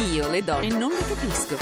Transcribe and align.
Io 0.00 0.30
le 0.30 0.42
donne 0.42 0.68
non 0.68 0.90
le 0.90 1.04
capisco. 1.06 1.56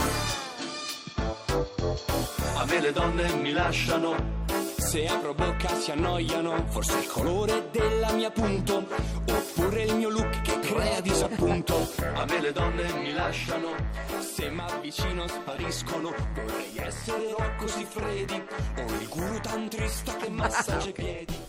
A 2.54 2.64
me 2.66 2.80
le 2.80 2.92
donne 2.92 3.32
mi 3.34 3.50
lasciano. 3.50 4.36
Se 4.76 5.06
apro 5.06 5.34
bocca 5.34 5.74
si 5.74 5.90
annoiano, 5.90 6.64
forse 6.68 6.98
il 6.98 7.06
colore 7.08 7.68
della 7.72 8.12
mia 8.12 8.30
punto, 8.30 8.86
oppure 9.28 9.82
il 9.82 9.96
mio 9.96 10.08
look 10.08 10.40
che 10.42 10.60
crea 10.60 11.00
disappunto. 11.00 11.90
A 12.14 12.24
me 12.26 12.40
le 12.40 12.52
donne 12.52 12.92
mi 12.92 13.12
lasciano. 13.12 13.74
Se 14.20 14.48
mi 14.48 14.60
avvicino 14.60 15.26
spariscono, 15.26 16.14
vorrei 16.32 16.76
essere 16.76 17.34
Rocco 17.36 17.66
Siffredi, 17.66 18.42
o 18.76 18.82
il 19.00 19.08
guru 19.08 19.40
tantrista 19.40 20.14
che 20.14 20.30
massaggia 20.30 20.88
i 20.88 20.92
piedi. 20.92 21.47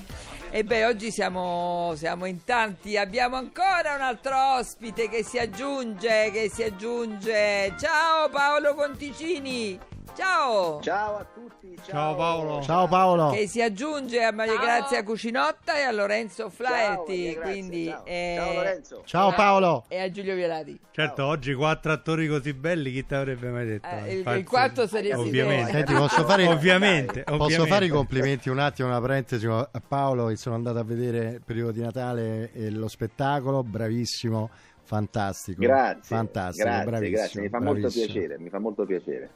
E 0.52 0.64
beh, 0.64 0.86
oggi 0.86 1.12
siamo, 1.12 1.94
siamo 1.96 2.26
in 2.26 2.44
tanti, 2.44 2.98
abbiamo 2.98 3.36
ancora 3.36 3.94
un 3.94 4.02
altro 4.02 4.56
ospite 4.56 5.08
che 5.08 5.24
si 5.24 5.38
aggiunge, 5.38 6.32
che 6.32 6.50
si 6.52 6.64
aggiunge. 6.64 7.76
Ciao 7.78 8.30
Paolo 8.30 8.74
Conticini! 8.74 9.89
Ciao! 10.20 10.82
Ciao 10.82 11.16
a 11.18 11.26
tutti, 11.34 11.74
ciao, 11.78 11.86
Ciao 11.86 12.16
Paolo. 12.16 12.62
Ciao 12.62 12.88
Paolo. 12.90 13.30
Che 13.30 13.48
si 13.48 13.62
aggiunge 13.62 14.22
a 14.22 14.34
Maria 14.34 14.58
Grazia 14.58 15.02
Cucinotta 15.02 15.78
e 15.78 15.84
a 15.84 15.92
Lorenzo 15.92 16.50
Flaherty, 16.50 17.36
Grazia, 17.36 17.42
quindi 17.52 17.86
ciao. 17.86 18.04
eh, 18.06 18.36
Ciao 18.38 18.54
Lorenzo. 18.54 19.02
Ciao 19.06 19.34
Paolo. 19.34 19.86
e 19.88 19.98
a 20.02 20.12
Giulio 20.12 20.36
Violati. 20.36 20.78
Certo, 20.92 21.24
oggi 21.26 21.54
quattro 21.54 21.94
attori 21.94 22.28
così 22.28 22.54
belli, 22.54 22.92
chi 22.92 23.06
ti 23.06 23.14
avrebbe 23.14 23.48
mai 23.50 23.66
detto? 23.66 23.88
Eh, 23.88 24.16
il- 24.20 24.28
il 24.28 24.44
quarto 24.46 24.88
saresti 24.88 25.16
Ovviamente. 25.16 25.72
te. 25.72 25.78
Senti, 25.78 25.94
posso 25.94 26.26
fare, 26.26 26.46
Ovviamente, 26.48 27.24
posso 27.24 27.42
ovviamente. 27.44 27.72
fare 27.72 27.86
i 27.86 27.90
complimenti 27.90 28.50
un 28.50 28.60
attimo, 28.60 28.90
una 28.90 29.00
parentesi 29.00 29.46
a 29.48 29.70
Paolo 29.88 30.26
che 30.26 30.36
sono 30.36 30.56
andato 30.56 30.80
a 30.80 30.84
vedere 30.84 31.18
il 31.36 31.42
periodo 31.46 31.72
di 31.72 31.80
Natale 31.80 32.52
e 32.52 32.70
lo 32.72 32.90
spettacolo, 32.90 33.64
bravissimo, 33.64 34.50
fantastico. 34.84 35.62
Grazie, 35.62 36.02
fantastico, 36.14 36.68
grazie, 36.68 36.86
bravissimo. 36.90 37.18
grazie, 37.18 37.42
mi 37.42 37.48
fa 37.50 37.60
molto 37.60 37.80
bravissimo. 37.80 38.06
piacere, 38.12 38.38
mi 38.40 38.50
fa 38.50 38.60
molto 38.60 38.86
piacere. 38.86 39.30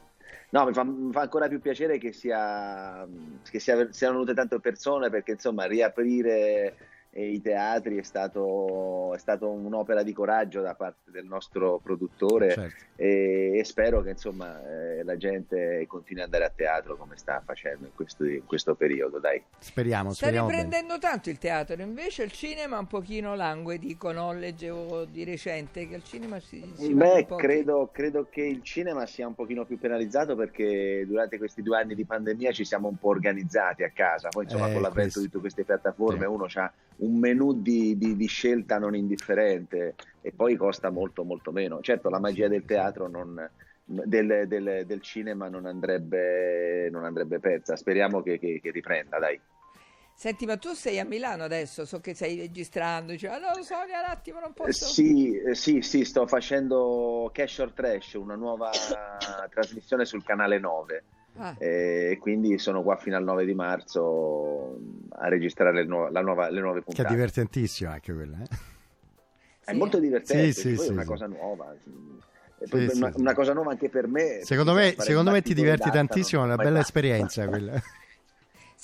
No, 0.54 0.64
mi 0.66 0.72
fa, 0.72 0.84
mi 0.84 1.10
fa 1.10 1.22
ancora 1.22 1.48
più 1.48 1.60
piacere 1.60 1.98
che, 1.98 2.12
sia, 2.12 3.04
che 3.42 3.58
sia- 3.58 3.90
siano 3.90 4.14
venute 4.14 4.34
tante 4.34 4.60
persone 4.60 5.10
perché 5.10 5.32
insomma 5.32 5.64
riaprire 5.64 6.76
eh, 7.16 7.30
i 7.30 7.40
teatri 7.40 7.96
è 7.98 8.02
stato, 8.02 9.14
è 9.14 9.18
stato 9.18 9.48
un'opera 9.48 10.02
di 10.02 10.12
coraggio 10.12 10.60
da 10.60 10.74
parte 10.74 11.10
del 11.12 11.24
nostro 11.26 11.78
produttore 11.80 12.50
Certo. 12.50 12.84
e, 12.96 13.52
e 13.58 13.64
spero 13.64 14.02
che 14.02 14.10
insomma 14.10 14.60
eh, 14.66 15.04
la 15.04 15.16
gente 15.16 15.84
continui 15.86 16.22
ad 16.22 16.32
andare 16.32 16.50
a 16.50 16.52
teatro 16.54 16.96
come 16.96 17.16
sta 17.16 17.40
facendo 17.44 17.86
in 17.86 17.92
questo, 17.94 18.24
in 18.24 18.44
questo 18.44 18.74
periodo, 18.74 19.20
dai. 19.20 19.40
Speriamo, 19.60 20.10
Sta 20.12 20.26
speriamo 20.26 20.48
bene. 20.48 20.62
riprendendo 20.62 20.98
tanto 20.98 21.30
il 21.30 21.38
teatro, 21.38 21.80
invece 21.80 22.24
il 22.24 22.32
cinema 22.32 22.78
un 22.78 22.86
pochino 22.88 23.36
langue, 23.36 23.78
dicono, 23.78 24.32
leggevo 24.32 25.04
di 25.04 25.22
recente 25.24 25.86
che 25.88 25.94
al 25.94 26.02
cinema 26.02 26.40
si, 26.40 26.62
si 26.74 26.92
Beh, 26.94 27.12
un 27.20 27.26
po' 27.26 27.36
credo, 27.36 27.90
credo 27.92 28.26
che 28.28 28.42
il 28.42 28.62
cinema 28.62 29.06
sia 29.06 29.26
un 29.28 29.34
pochino 29.34 29.64
più 29.64 29.78
penalizzato 29.78 30.34
perché 30.34 31.04
durante 31.06 31.38
questi 31.38 31.62
due 31.62 31.78
anni 31.78 31.94
di 31.94 32.04
pandemia 32.04 32.50
ci 32.50 32.64
siamo 32.64 32.88
un 32.88 32.98
po' 32.98 33.08
organizzati 33.10 33.84
a 33.84 33.90
casa. 33.90 34.28
Poi, 34.30 34.44
insomma, 34.44 34.68
Eh, 34.68 34.72
con 34.72 34.82
l'avvento 34.82 35.00
questo. 35.02 35.20
di 35.20 35.26
tutte 35.26 35.38
queste 35.40 35.62
piattaforme, 35.64 36.20
Sì. 36.20 36.26
uno 36.26 36.46
ha 36.54 36.72
un 37.04 37.18
menù 37.18 37.60
di, 37.60 37.96
di- 37.98 38.16
di 38.16 38.26
scelta 38.26 38.78
non 38.78 38.94
indifferente 38.94 39.94
e 40.20 40.32
poi 40.32 40.56
costa 40.56 40.90
molto, 40.90 41.24
molto 41.24 41.52
meno. 41.52 41.80
Certo, 41.80 42.08
la 42.08 42.18
magia 42.18 42.48
del 42.48 42.64
teatro 42.64 43.08
non. 43.08 43.50
Del, 43.86 44.44
del- 44.48 44.84
del 44.86 45.00
cinema 45.02 45.48
non 45.50 45.66
andrebbe, 45.66 46.88
non 46.90 47.04
andrebbe 47.04 47.38
persa. 47.38 47.76
Speriamo 47.76 48.22
che, 48.22 48.38
che- 48.38 48.58
che 48.62 48.70
riprenda, 48.70 49.18
dai. 49.18 49.38
Senti, 50.16 50.46
ma 50.46 50.56
tu 50.56 50.72
sei 50.72 50.98
a 51.00 51.04
Milano 51.04 51.42
adesso, 51.42 51.84
so 51.84 52.00
che 52.00 52.14
stai 52.14 52.38
registrando, 52.38 53.12
dici, 53.12 53.26
allora 53.26 53.60
Sonia 53.62 53.98
un 53.98 54.06
attimo 54.06 54.38
non 54.40 54.50
Eh, 54.50 54.54
posso... 54.54 54.86
Sì, 54.86 55.36
eh, 55.36 55.54
sì, 55.54 55.82
sì, 55.82 56.04
sto 56.04 56.26
facendo 56.26 57.28
Cash 57.34 57.58
or 57.58 57.72
Trash, 57.72 58.14
una 58.14 58.36
nuova 58.36 58.70
trasmissione 59.50 60.04
sul 60.04 60.22
canale 60.22 60.58
9. 60.58 61.04
Ah, 61.36 61.54
E 61.58 62.16
quindi 62.20 62.58
sono 62.58 62.82
qua 62.82 62.96
fino 62.96 63.16
al 63.16 63.24
9 63.24 63.44
di 63.44 63.54
marzo 63.54 64.76
mm, 64.78 64.98
a 65.10 65.28
registrare 65.28 65.74
le, 65.74 65.84
nu- 65.84 66.08
la 66.10 66.20
nuova- 66.20 66.48
le 66.48 66.60
nuove 66.60 66.78
Che 66.78 66.84
è 66.84 66.84
puntate. 66.86 67.08
divertentissimo 67.14 67.90
anche 67.90 68.12
quella. 68.14 68.38
eh. 68.40 68.56
È 69.64 69.70
sì. 69.72 69.76
molto 69.76 69.98
divertente, 69.98 70.52
Sì, 70.52 70.60
sì, 70.70 70.74
poi 70.76 70.86
è 70.86 70.90
una 70.90 71.02
sì. 71.02 71.08
cosa 71.08 71.26
nuova. 71.26 71.74
una, 72.70 72.88
sì. 73.10 73.20
una 73.20 73.34
cosa 73.34 73.52
nuova 73.52 73.70
anche 73.72 73.88
per 73.88 74.06
me. 74.06 74.40
Secondo 74.44 74.74
me, 74.74 74.94
secondo 74.98 75.30
me 75.30 75.42
ti 75.42 75.54
diverti 75.54 75.90
tantissimo, 75.90 76.42
è 76.42 76.44
una 76.44 76.56
bella 76.56 76.78
esperienza 76.80 77.48
quella. 77.48 77.72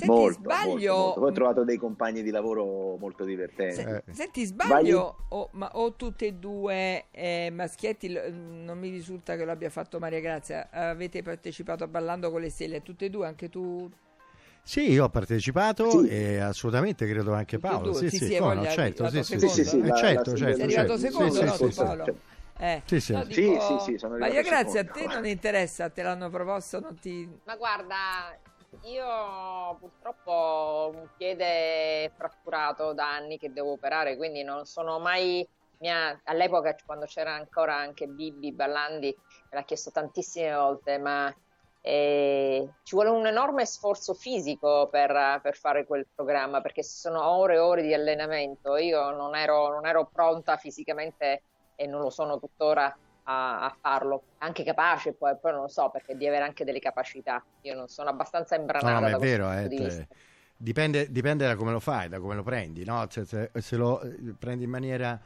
Senti, 0.01 0.07
molto, 0.15 0.41
sbaglio... 0.41 0.67
molto, 0.69 0.95
molto. 0.95 1.21
Poi 1.21 1.29
ho 1.31 1.33
trovato 1.33 1.65
dei 1.65 1.77
compagni 1.77 2.23
di 2.23 2.31
lavoro 2.31 2.97
molto 2.97 3.25
divertenti. 3.25 3.75
Se- 3.75 4.03
Eh. 4.07 4.13
Senti, 4.15 4.45
sbaglio 4.45 5.25
o, 5.29 5.49
ma, 5.53 5.71
o 5.75 5.93
tutte 5.95 6.27
e 6.27 6.33
due 6.33 7.05
eh, 7.11 7.51
maschietti, 7.53 8.13
lo- 8.13 8.23
non 8.31 8.79
mi 8.79 8.89
risulta 8.91 9.37
che 9.37 9.45
lo 9.45 9.51
abbia 9.53 9.71
fatto 9.71 9.99
Maria 9.99 10.21
Grazia, 10.21 10.69
avete 10.71 11.23
partecipato 11.23 11.85
a 11.85 11.87
Ballando 11.87 12.31
con 12.31 12.41
le 12.41 12.51
Stelle, 12.51 12.83
tutte 12.83 13.05
e 13.07 13.11
due, 13.11 13.27
anche 13.27 13.49
tu? 13.49 13.89
Sì, 14.63 14.91
io 14.91 15.05
ho 15.05 15.09
partecipato 15.09 16.03
Sì. 16.05 16.09
e 16.09 16.39
assolutamente 16.39 17.07
credo 17.07 17.33
anche 17.33 17.59
Paolo. 17.59 17.93
Sì, 17.95 18.09
sì, 18.11 18.19
sì, 18.19 18.27
sì, 18.27 18.39
no, 18.39 18.63
è 18.63 18.67
certo, 18.69 19.09
sì, 19.09 19.23
sì, 19.23 19.39
Sì, 19.39 19.49
sì, 19.49 19.49
sì, 19.49 19.65
sì, 19.65 19.81
la- 19.87 19.95
certo, 19.95 20.31
la- 20.33 20.37
certo, 20.37 20.55
Sei 20.57 20.65
arrivato 20.65 20.99
certo. 20.99 20.99
secondo, 20.99 21.35
Sì, 21.35 21.45
no, 21.45 21.53
sì. 21.71 21.75
Paolo? 21.75 22.05
Eh. 22.59 22.83
Sì, 22.85 23.01
sì. 23.01 23.13
No, 23.15 23.25
Sì, 23.25 23.41
dico, 23.41 23.61
sì, 23.61 23.79
sì, 23.93 23.99
sono 23.99 24.19
Maria 24.19 24.43
Grazia, 24.43 24.81
a 24.83 24.85
te 24.85 25.07
non 25.07 25.25
interessa, 25.27 25.89
te 25.89 26.03
l'hanno 26.03 26.29
proposto, 26.29 26.79
non 26.79 26.95
ti... 26.99 27.27
Ma 27.45 27.57
guarda, 27.57 28.39
io 28.83 29.77
purtroppo 29.79 30.31
ho 30.31 30.89
un 30.91 31.09
piede 31.17 32.11
fratturato 32.17 32.93
da 32.93 33.15
anni 33.15 33.39
che 33.39 33.53
devo 33.53 33.73
operare, 33.73 34.17
quindi 34.17 34.43
non 34.43 34.65
sono 34.65 34.99
mai. 34.99 35.47
mi 35.79 35.91
ha- 35.91 36.21
all'epoca, 36.25 36.75
quando 36.85 37.07
c'era 37.07 37.33
ancora 37.33 37.75
anche 37.77 38.07
Bibi 38.07 38.53
Ballandi, 38.53 39.15
me 39.17 39.59
l'ha 39.59 39.65
chiesto 39.65 39.91
tantissime 39.91 40.55
volte, 40.55 40.99
ma 40.99 41.35
eh, 41.81 42.69
ci 42.83 42.95
vuole 42.95 43.09
un 43.11 43.27
enorme 43.27 43.65
sforzo 43.65 44.13
fisico 44.15 44.89
per, 44.91 45.41
per 45.43 45.57
fare 45.57 45.87
quel 45.87 46.07
programma, 46.15 46.61
perché 46.61 46.83
sono 46.83 47.27
ore 47.27 47.55
e 47.55 47.59
ore 47.59 47.83
di 47.83 47.95
allenamento. 47.95 48.77
Io 48.77 49.11
non 49.11 49.35
ero, 49.35 49.69
non 49.71 49.87
ero 49.87 50.11
pronta 50.13 50.57
fisicamente 50.59 51.45
e 51.75 51.87
non 51.87 52.03
lo 52.03 52.11
sono 52.11 52.39
tuttora 52.39 52.95
a, 53.25 53.65
a 53.65 53.77
farlo, 53.81 54.23
anche 54.39 54.65
capace 54.65 55.13
poi, 55.13 55.37
poi 55.41 55.53
non 55.53 55.63
lo 55.63 55.69
so 55.69 55.89
perché 55.91 56.13
devi 56.13 56.27
avere 56.29 56.45
anche 56.45 56.65
delle 56.65 56.79
capacità. 56.81 57.43
Io 57.63 57.75
non 57.75 57.89
sono 57.89 58.09
abbastanza 58.11 58.55
No, 58.57 58.61
imbranata 58.63 58.93
no, 58.95 59.01
ma 59.01 59.11
da 59.11 59.17
è 59.17 59.19
vero, 59.21 59.53
eh, 59.53 59.69
di 59.69 59.77
cioè, 59.79 60.07
dipende, 60.57 61.11
dipende 61.11 61.47
da 61.47 61.57
come 61.57 61.73
lo 61.73 61.81
fai, 61.81 62.09
da 62.09 62.19
come 62.21 62.35
lo 62.35 62.43
prendi, 62.43 62.85
no? 62.85 63.07
Cioè, 63.07 63.25
se, 63.25 63.51
se 63.55 63.77
lo 63.77 64.01
eh, 64.03 64.35
prendi 64.39 64.65
in 64.65 64.71
maniera 64.71 65.19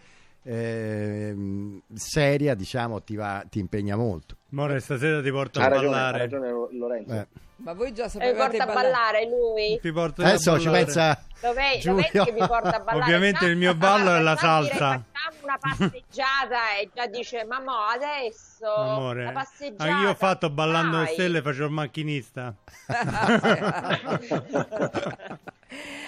ehm, 0.43 1.81
seria, 1.95 2.55
diciamo, 2.55 3.03
ti, 3.03 3.17
va, 3.17 3.45
ti 3.49 3.59
impegna 3.59 3.97
molto. 3.97 4.37
More, 4.51 4.79
stasera 4.81 5.23
ti 5.23 5.31
porto 5.31 5.61
Ha 5.61 5.65
a 5.65 5.69
ragione, 5.69 5.87
ha 5.87 5.91
ballare. 5.91 6.19
ragione 6.19 6.51
Lorenzo. 6.73 7.13
Eh. 7.13 7.27
Ma 7.57 7.73
voi 7.73 7.93
già 7.95 8.03
E 8.03 8.07
mi 8.07 8.11
sapevate 8.11 8.57
porta 8.59 8.71
a 8.71 8.75
ballare 8.75 9.29
lui? 9.29 9.79
Ti 9.81 9.93
porto 9.93 10.23
a 10.23 10.27
Adesso 10.27 10.59
ci 10.59 10.69
pensa 10.69 11.25
Dov'è, 11.41 11.79
Giulio. 11.79 12.09
dov'è 12.13 12.25
che 12.25 12.33
mi 12.33 12.47
porta 12.47 12.77
a 12.77 12.81
ballare? 12.81 12.99
Ovviamente 12.99 13.47
il 13.47 13.57
mio 13.57 13.75
ballo 13.75 14.15
è 14.15 14.21
la 14.21 14.37
salsa. 14.37 15.05
Una 15.45 15.59
passeggiata 15.59 16.77
e 16.81 16.89
già 16.95 17.07
dice, 17.07 17.45
mamma 17.45 17.91
adesso 17.91 18.73
Amore, 18.75 19.25
la 19.25 19.33
passeggiata. 19.33 19.85
anche 19.85 20.05
io 20.05 20.11
ho 20.11 20.15
fatto 20.15 20.49
ballando 20.49 20.99
le 20.99 21.05
dai." 21.05 21.13
stelle, 21.13 21.43
facevo 21.43 21.67
il 21.67 21.73
macchinista. 21.73 22.55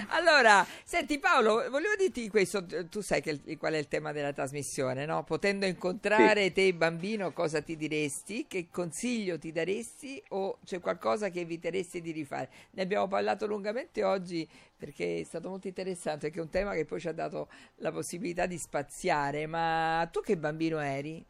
Allora, 0.08 0.64
senti 0.84 1.18
Paolo, 1.18 1.68
volevo 1.70 1.94
dirti 1.98 2.28
questo, 2.28 2.64
tu 2.88 3.00
sai 3.00 3.20
che 3.20 3.40
qual 3.58 3.72
è 3.72 3.78
il 3.78 3.88
tema 3.88 4.12
della 4.12 4.32
trasmissione, 4.32 5.04
no? 5.04 5.24
Potendo 5.24 5.66
incontrare 5.66 6.52
te 6.52 6.72
bambino, 6.74 7.32
cosa 7.32 7.60
ti 7.60 7.76
diresti? 7.76 8.46
Che 8.46 8.68
consiglio 8.70 9.38
ti 9.38 9.52
daresti 9.52 10.22
o 10.28 10.58
c'è 10.64 10.80
qualcosa 10.80 11.30
che 11.30 11.40
eviteresti 11.40 12.00
di 12.00 12.12
rifare? 12.12 12.48
Ne 12.72 12.82
abbiamo 12.82 13.08
parlato 13.08 13.46
lungamente 13.46 14.04
oggi 14.04 14.48
perché 14.76 15.20
è 15.20 15.24
stato 15.24 15.48
molto 15.48 15.68
interessante, 15.68 16.26
perché 16.26 16.38
è 16.38 16.42
un 16.42 16.50
tema 16.50 16.74
che 16.74 16.84
poi 16.84 17.00
ci 17.00 17.08
ha 17.08 17.12
dato 17.12 17.48
la 17.76 17.92
possibilità 17.92 18.46
di 18.46 18.58
spaziare, 18.58 19.46
ma 19.46 20.08
tu 20.12 20.20
che 20.20 20.36
bambino 20.36 20.78
eri? 20.78 21.24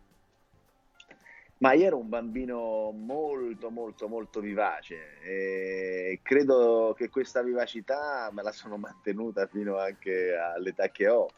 Ma 1.58 1.72
io 1.72 1.86
ero 1.86 1.96
un 1.96 2.10
bambino 2.10 2.90
molto, 2.90 3.70
molto, 3.70 4.08
molto 4.08 4.40
vivace 4.40 5.18
e 5.22 6.20
credo 6.22 6.94
che 6.94 7.08
questa 7.08 7.42
vivacità 7.42 8.28
me 8.30 8.42
la 8.42 8.52
sono 8.52 8.76
mantenuta 8.76 9.46
fino 9.46 9.78
anche 9.78 10.36
all'età 10.36 10.90
che 10.90 11.08
ho. 11.08 11.28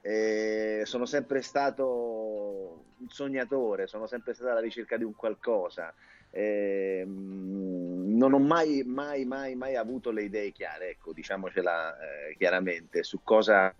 E 0.00 0.82
sono 0.84 1.06
sempre 1.06 1.42
stato 1.42 2.84
un 2.98 3.08
sognatore, 3.08 3.88
sono 3.88 4.06
sempre 4.06 4.34
stato 4.34 4.50
alla 4.50 4.60
ricerca 4.60 4.96
di 4.96 5.02
un 5.02 5.16
qualcosa. 5.16 5.92
E, 6.36 7.04
mm, 7.06 8.16
non 8.16 8.32
ho 8.32 8.40
mai, 8.40 8.82
mai, 8.84 9.24
mai, 9.24 9.54
mai 9.54 9.76
avuto 9.76 10.10
le 10.10 10.24
idee 10.24 10.50
chiare, 10.50 10.90
ecco, 10.90 11.12
diciamocela 11.12 11.96
eh, 11.96 12.36
chiaramente, 12.36 13.04
su 13.04 13.22
cosa 13.22 13.72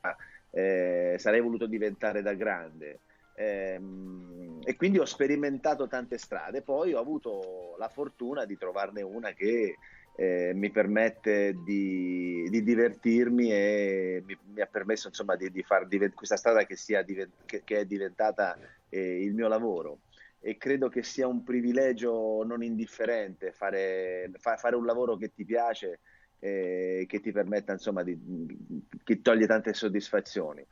eh, 0.50 1.16
sarei 1.18 1.40
voluto 1.40 1.66
diventare 1.66 2.22
da 2.22 2.34
grande. 2.34 3.00
Ehm, 3.34 4.60
e 4.64 4.76
quindi 4.76 4.98
ho 4.98 5.04
sperimentato 5.04 5.88
tante 5.88 6.16
strade, 6.16 6.62
poi 6.62 6.94
ho 6.94 7.00
avuto 7.00 7.74
la 7.78 7.88
fortuna 7.88 8.44
di 8.44 8.56
trovarne 8.56 9.02
una 9.02 9.32
che 9.32 9.74
eh, 10.16 10.52
mi 10.54 10.70
permette 10.70 11.56
di, 11.64 12.46
di 12.48 12.62
divertirmi 12.62 13.50
e 13.50 14.22
mi, 14.24 14.38
mi 14.54 14.60
ha 14.60 14.66
permesso 14.66 15.08
insomma 15.08 15.34
di, 15.34 15.50
di 15.50 15.62
far 15.64 15.88
divent- 15.88 16.14
questa 16.14 16.36
strada 16.36 16.64
che, 16.64 16.76
sia 16.76 17.02
divent- 17.02 17.44
che, 17.44 17.62
che 17.64 17.80
è 17.80 17.84
diventata 17.84 18.56
eh, 18.88 19.24
il 19.24 19.34
mio 19.34 19.48
lavoro. 19.48 19.98
E 20.46 20.58
credo 20.58 20.90
che 20.90 21.02
sia 21.02 21.26
un 21.26 21.42
privilegio 21.42 22.44
non 22.44 22.62
indifferente 22.62 23.52
fare, 23.52 24.30
fa- 24.34 24.58
fare 24.58 24.76
un 24.76 24.84
lavoro 24.84 25.16
che 25.16 25.32
ti 25.32 25.42
piace 25.42 26.00
e 26.38 27.06
che 27.08 27.20
ti 27.20 27.32
permetta, 27.32 27.72
insomma, 27.72 28.02
di, 28.02 28.14
che 29.02 29.22
toglie 29.22 29.46
tante 29.46 29.72
soddisfazioni. 29.72 30.62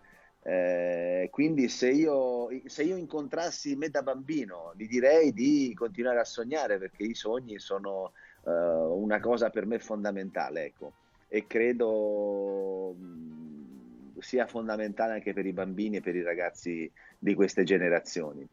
Eh, 0.43 1.29
quindi 1.31 1.69
se 1.69 1.89
io, 1.89 2.49
se 2.67 2.83
io 2.83 2.97
incontrassi 2.97 3.75
me 3.75 3.89
da 3.89 4.03
bambino, 4.03 4.75
gli 4.77 4.87
direi 4.87 5.33
di 5.33 5.73
continuare 5.75 6.21
a 6.21 6.25
sognare 6.25 6.77
perché 6.77 7.05
i 7.05 7.15
sogni 7.15 7.59
sono 7.59 8.13
uh, 8.43 8.51
una 8.51 9.21
cosa 9.21 9.49
per 9.49 9.65
me 9.65 9.79
fondamentale, 9.79 10.65
ecco. 10.65 10.93
E 11.29 11.47
credo 11.47 12.93
mh, 12.93 14.19
sia 14.19 14.47
fondamentale 14.47 15.15
anche 15.15 15.33
per 15.33 15.47
i 15.47 15.55
bambini 15.55 15.97
e 15.97 16.01
per 16.03 16.15
i 16.15 16.23
ragazzi 16.23 16.93
di 17.19 17.35
queste 17.35 17.65
generazioni. 17.65 18.47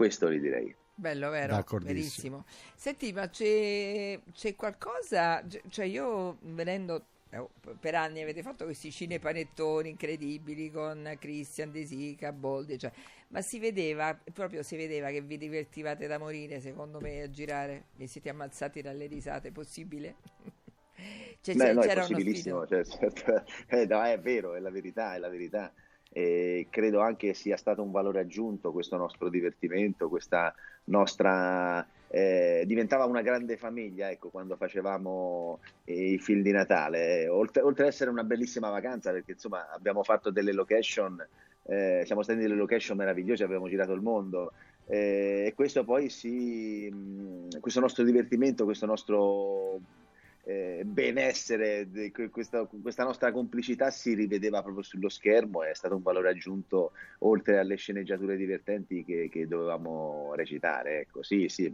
Questo 0.00 0.32
gli 0.32 0.40
direi. 0.40 0.74
Bello, 0.94 1.28
vero? 1.28 1.62
Verissimo. 1.82 2.46
Senti, 2.74 3.12
ma 3.12 3.28
c'è, 3.28 4.18
c'è 4.32 4.54
qualcosa, 4.54 5.44
cioè 5.68 5.84
io 5.84 6.38
venendo 6.40 7.04
eh, 7.28 7.46
per 7.78 7.94
anni 7.96 8.22
avete 8.22 8.40
fatto 8.40 8.64
questi 8.64 8.90
cinepanettoni 8.90 9.90
incredibili 9.90 10.70
con 10.70 11.14
Christian 11.18 11.70
De 11.70 11.84
Sica, 11.84 12.32
Boldi, 12.32 12.78
cioè, 12.78 12.90
ma 13.28 13.42
si 13.42 13.58
vedeva, 13.58 14.18
proprio 14.32 14.62
si 14.62 14.74
vedeva 14.74 15.10
che 15.10 15.20
vi 15.20 15.36
divertivate 15.36 16.06
da 16.06 16.16
morire, 16.16 16.60
secondo 16.60 16.98
me, 16.98 17.20
a 17.20 17.30
girare, 17.30 17.88
vi 17.96 18.06
siete 18.06 18.30
ammazzati 18.30 18.80
dalle 18.80 19.04
risate, 19.04 19.52
possibile? 19.52 20.14
cioè, 21.42 21.54
Beh, 21.56 21.74
no, 21.74 21.82
è 21.82 21.94
possibilissimo, 21.94 22.66
cioè, 22.66 22.82
certo, 22.86 23.44
eh, 23.68 23.84
no, 23.84 24.02
è 24.02 24.18
vero, 24.18 24.54
è 24.54 24.60
la 24.60 24.70
verità, 24.70 25.14
è 25.14 25.18
la 25.18 25.28
verità 25.28 25.70
e 26.12 26.66
credo 26.70 27.00
anche 27.00 27.34
sia 27.34 27.56
stato 27.56 27.82
un 27.82 27.92
valore 27.92 28.20
aggiunto 28.20 28.72
questo 28.72 28.96
nostro 28.96 29.28
divertimento, 29.28 30.08
questa 30.08 30.54
nostra... 30.84 31.86
Eh, 32.12 32.64
diventava 32.66 33.04
una 33.04 33.22
grande 33.22 33.56
famiglia 33.56 34.10
ecco, 34.10 34.30
quando 34.30 34.56
facevamo 34.56 35.60
i 35.84 36.18
film 36.18 36.42
di 36.42 36.50
Natale, 36.50 37.28
oltre, 37.28 37.62
oltre 37.62 37.84
ad 37.84 37.90
essere 37.90 38.10
una 38.10 38.24
bellissima 38.24 38.68
vacanza 38.68 39.12
perché 39.12 39.32
insomma 39.32 39.70
abbiamo 39.70 40.02
fatto 40.02 40.30
delle 40.30 40.52
location, 40.52 41.24
eh, 41.66 42.02
siamo 42.04 42.22
stati 42.22 42.40
delle 42.40 42.56
location 42.56 42.96
meravigliose, 42.96 43.44
abbiamo 43.44 43.68
girato 43.68 43.92
il 43.92 44.00
mondo. 44.00 44.52
Eh, 44.86 45.44
e 45.46 45.54
questo 45.54 45.84
poi 45.84 46.08
si, 46.08 46.92
questo 47.60 47.78
nostro 47.78 48.02
divertimento, 48.02 48.64
questo 48.64 48.86
nostro 48.86 49.78
eh, 50.44 50.82
benessere, 50.84 51.88
questa, 52.30 52.64
questa, 52.64 53.04
nostra 53.04 53.30
complicità 53.30 53.90
si 53.90 54.14
rivedeva 54.14 54.62
proprio 54.62 54.82
sullo 54.82 55.08
schermo, 55.08 55.62
è 55.62 55.74
stato 55.74 55.96
un 55.96 56.02
valore 56.02 56.30
aggiunto 56.30 56.92
oltre 57.20 57.58
alle 57.58 57.76
sceneggiature 57.76 58.36
divertenti 58.36 59.04
che, 59.04 59.28
che 59.30 59.46
dovevamo 59.46 60.32
recitare. 60.34 61.00
Ecco, 61.00 61.22
sì, 61.22 61.48
sì, 61.48 61.70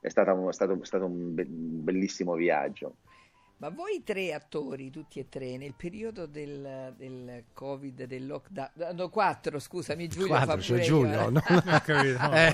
è, 0.00 0.08
stata, 0.08 0.32
è 0.32 0.52
stato, 0.52 0.80
è 0.80 0.86
stato 0.86 1.06
un, 1.06 1.34
be- 1.34 1.46
bellissimo 1.46 2.34
viaggio. 2.34 2.96
Ma 3.58 3.70
voi 3.70 4.02
tre 4.04 4.34
attori, 4.34 4.90
tutti 4.90 5.18
e 5.18 5.30
tre, 5.30 5.56
nel 5.56 5.72
periodo 5.74 6.26
del, 6.26 6.92
del 6.94 7.44
Covid, 7.54 8.04
del 8.04 8.26
lockdown, 8.26 8.68
no, 8.92 9.08
quattro, 9.08 9.58
scusami 9.58 10.08
Giulio, 10.08 10.26
quattro, 10.26 10.56
c'è 10.58 10.78
Giulio, 10.80 11.12
io, 11.12 11.28
eh. 11.28 11.30
no, 11.30 11.42
non 11.48 11.62
ho 11.66 11.80
capito. 11.82 12.18
No. 12.18 12.32
Eh. 12.34 12.52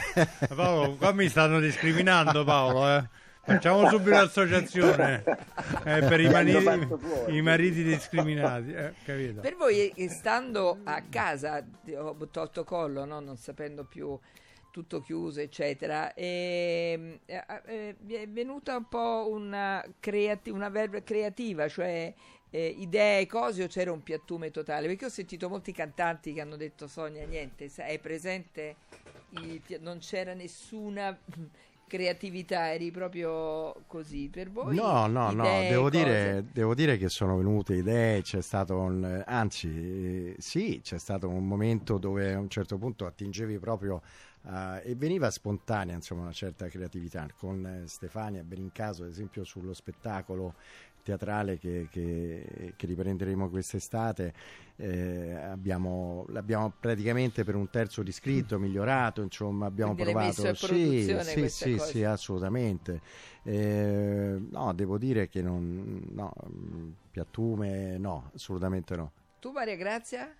Paolo, 0.54 0.94
qua 0.94 1.12
mi 1.12 1.28
stanno 1.28 1.58
discriminando 1.58 2.44
Paolo, 2.44 2.88
eh. 2.88 3.08
Facciamo 3.44 3.88
subito 3.88 4.10
l'associazione 4.10 5.24
eh, 5.84 5.98
per 6.00 6.20
i 6.20 6.28
mariti, 6.28 6.88
i 7.28 7.42
mariti 7.42 7.82
discriminati. 7.82 8.72
Eh, 8.72 8.92
per 9.04 9.56
voi, 9.56 9.88
eh, 9.88 10.08
stando 10.08 10.78
a 10.84 11.02
casa, 11.02 11.64
ho 11.96 12.16
tolto 12.30 12.62
collo, 12.62 13.04
no? 13.04 13.18
non 13.18 13.36
sapendo 13.36 13.84
più 13.84 14.16
tutto 14.70 15.00
chiuso, 15.00 15.40
eccetera, 15.40 16.14
e, 16.14 17.20
eh, 17.26 17.44
eh, 17.66 17.96
è 18.08 18.28
venuta 18.28 18.76
un 18.76 18.88
po' 18.88 19.28
una, 19.28 19.84
creati- 20.00 20.50
una 20.50 20.70
verba 20.70 21.02
creativa, 21.02 21.68
cioè 21.68 22.14
eh, 22.48 22.66
idee, 22.66 23.26
cose 23.26 23.64
o 23.64 23.66
c'era 23.66 23.90
un 23.92 24.02
piattume 24.02 24.50
totale? 24.50 24.86
Perché 24.86 25.06
ho 25.06 25.10
sentito 25.10 25.48
molti 25.48 25.72
cantanti 25.72 26.32
che 26.32 26.40
hanno 26.40 26.56
detto 26.56 26.86
Sonia, 26.86 27.26
niente, 27.26 27.70
è 27.74 27.98
presente, 27.98 28.76
il, 29.30 29.60
non 29.80 29.98
c'era 29.98 30.32
nessuna 30.32 31.18
creatività, 31.92 32.72
eri 32.72 32.90
proprio 32.90 33.82
così 33.86 34.30
per 34.32 34.50
voi? 34.50 34.74
No, 34.74 35.06
no, 35.06 35.30
idee, 35.30 35.34
no, 35.34 35.68
devo 35.68 35.90
dire, 35.90 36.44
devo 36.50 36.74
dire, 36.74 36.96
che 36.96 37.10
sono 37.10 37.36
venute 37.36 37.74
idee, 37.74 38.22
c'è 38.22 38.40
stato 38.40 38.78
un, 38.78 39.22
anzi 39.26 39.68
eh, 39.68 40.36
sì, 40.38 40.80
c'è 40.82 40.96
stato 40.96 41.28
un 41.28 41.46
momento 41.46 41.98
dove 41.98 42.32
a 42.32 42.38
un 42.38 42.48
certo 42.48 42.78
punto 42.78 43.04
attingevi 43.04 43.58
proprio 43.58 44.00
uh, 44.42 44.80
e 44.82 44.94
veniva 44.96 45.30
spontanea 45.30 45.94
insomma 45.94 46.22
una 46.22 46.32
certa 46.32 46.68
creatività 46.68 47.26
con 47.36 47.66
eh, 47.66 47.86
Stefania 47.86 48.42
Berincaso 48.42 49.02
ad 49.02 49.10
esempio 49.10 49.44
sullo 49.44 49.74
spettacolo 49.74 50.54
teatrale 51.02 51.58
che, 51.58 51.88
che, 51.90 52.74
che 52.76 52.86
riprenderemo 52.86 53.48
quest'estate 53.48 54.32
eh, 54.76 55.34
abbiamo, 55.34 56.24
l'abbiamo 56.28 56.72
praticamente 56.78 57.44
per 57.44 57.54
un 57.54 57.68
terzo 57.70 58.02
di 58.02 58.10
scritto 58.10 58.58
migliorato 58.58 59.22
insomma 59.22 59.66
abbiamo 59.66 59.94
Quindi 59.94 60.12
provato 60.12 60.54
sì 60.54 61.16
sì 61.20 61.48
sì, 61.48 61.78
sì 61.78 62.04
assolutamente. 62.04 63.00
Eh, 63.44 64.36
no 64.50 64.72
devo 64.72 64.98
dire 64.98 65.28
che 65.28 65.42
non 65.42 66.02
no, 66.10 66.32
piattume 67.10 67.98
no 67.98 68.30
assolutamente 68.34 68.96
no. 68.96 69.12
Tu 69.40 69.50
Maria 69.50 69.76
Grazia? 69.76 70.34